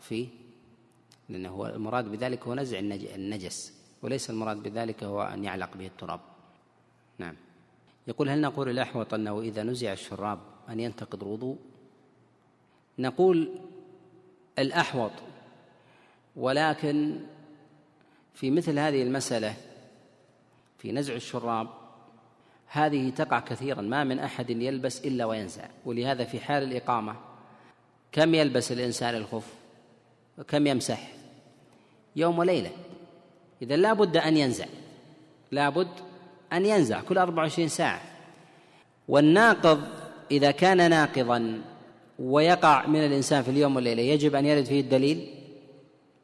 فيه 0.02 0.28
لأنه 1.30 1.50
هو 1.50 1.68
المراد 1.68 2.12
بذلك 2.12 2.44
هو 2.48 2.54
نزع 2.54 2.80
النجس 2.80 3.74
وليس 4.02 4.30
المراد 4.30 4.64
بذلك 4.64 5.04
هو 5.04 5.22
أن 5.22 5.44
يعلق 5.44 5.78
به 5.78 5.86
التراب. 5.86 6.20
نعم. 7.18 7.36
يقول 8.08 8.30
هل 8.30 8.41
نقول 8.41 8.70
الأحوط 8.70 9.14
أنه 9.14 9.41
إذا 9.41 9.64
نزع 9.64 9.94
الشراب 9.94 10.39
أن 10.70 10.80
ينتقض 10.80 11.24
الوضوء؟ 11.24 11.58
نقول 13.00 13.60
الأحوط 14.60 15.12
ولكن 16.36 17.20
في 18.34 18.52
مثل 18.52 18.80
هذه 18.80 19.04
المسألة 19.04 19.56
في 20.78 20.91
نزع 20.91 21.14
الشراب 21.14 21.82
هذه 22.74 23.09
تقع 23.09 23.39
كثيرا 23.39 23.82
ما 23.82 24.03
من 24.03 24.19
أحد 24.19 24.49
يلبس 24.49 25.05
إلا 25.05 25.26
وينزع 25.26 25.63
ولهذا 25.86 26.24
في 26.24 26.39
حال 26.39 26.63
الإقامة 26.63 27.15
كم 28.11 28.36
يلبس 28.36 28.71
الإنسان 28.71 29.15
الخف؟ 29.15 29.53
وكم 30.38 30.67
يمسح؟ 30.67 31.07
يوم 32.15 32.39
وليلة. 32.39 32.71
إذا 33.61 33.76
لا 33.76 33.93
بد 33.93 34.17
أن 34.17 34.38
ينزع. 34.38 34.65
لا 35.51 35.69
بد 35.69 35.88
أن 36.53 36.65
ينزع 36.65 37.01
كل 37.01 37.17
24 37.17 37.67
ساعة. 37.67 38.01
والناقض 39.07 39.84
إذا 40.32 40.51
كان 40.51 40.89
ناقضا 40.89 41.61
ويقع 42.19 42.88
من 42.88 43.05
الإنسان 43.05 43.43
في 43.43 43.51
اليوم 43.51 43.76
والليلة 43.76 44.01
يجب 44.01 44.36
أن 44.36 44.45
يرد 44.45 44.65
فيه 44.65 44.82
الدليل 44.82 45.34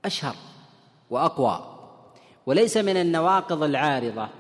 أشهر 0.06 0.36
وأقوى. 1.10 1.76
وليس 2.46 2.78
من 2.78 2.98
النواقض 2.98 3.64
العارضة 3.64 4.39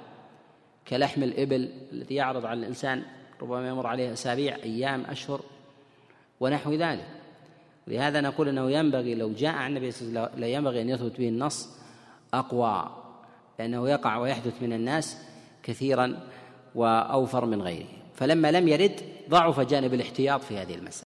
كلحم 0.89 1.23
الإبل 1.23 1.69
الذي 1.91 2.15
يعرض 2.15 2.45
على 2.45 2.59
الإنسان 2.59 3.03
ربما 3.41 3.69
يمر 3.69 3.87
عليه 3.87 4.13
أسابيع 4.13 4.55
أيام 4.55 5.05
أشهر 5.05 5.41
ونحو 6.39 6.73
ذلك. 6.73 7.07
لهذا 7.87 8.21
نقول 8.21 8.49
أنه 8.49 8.71
ينبغي 8.71 9.15
لو 9.15 9.33
جاء 9.33 9.51
عن 9.51 9.69
النبي 9.69 9.91
صلى 9.91 10.07
الله 10.07 10.21
عليه 10.21 10.29
وسلم 10.29 10.41
لا 10.41 10.47
ينبغي 10.47 10.81
أن 10.81 10.89
يثبت 10.89 11.19
به 11.19 11.27
النص 11.27 11.69
أقوى 12.33 12.89
لأنه 13.59 13.89
يقع 13.89 14.17
ويحدث 14.17 14.63
من 14.63 14.73
الناس 14.73 15.17
كثيرا 15.63 16.19
وأوفر 16.75 17.45
من 17.45 17.61
غيره. 17.61 17.87
فلما 18.13 18.51
لم 18.51 18.67
يرد 18.67 19.01
ضعف 19.29 19.59
جانب 19.59 19.93
الاحتياط 19.93 20.41
في 20.41 20.57
هذه 20.57 20.75
المسألة. 20.75 21.08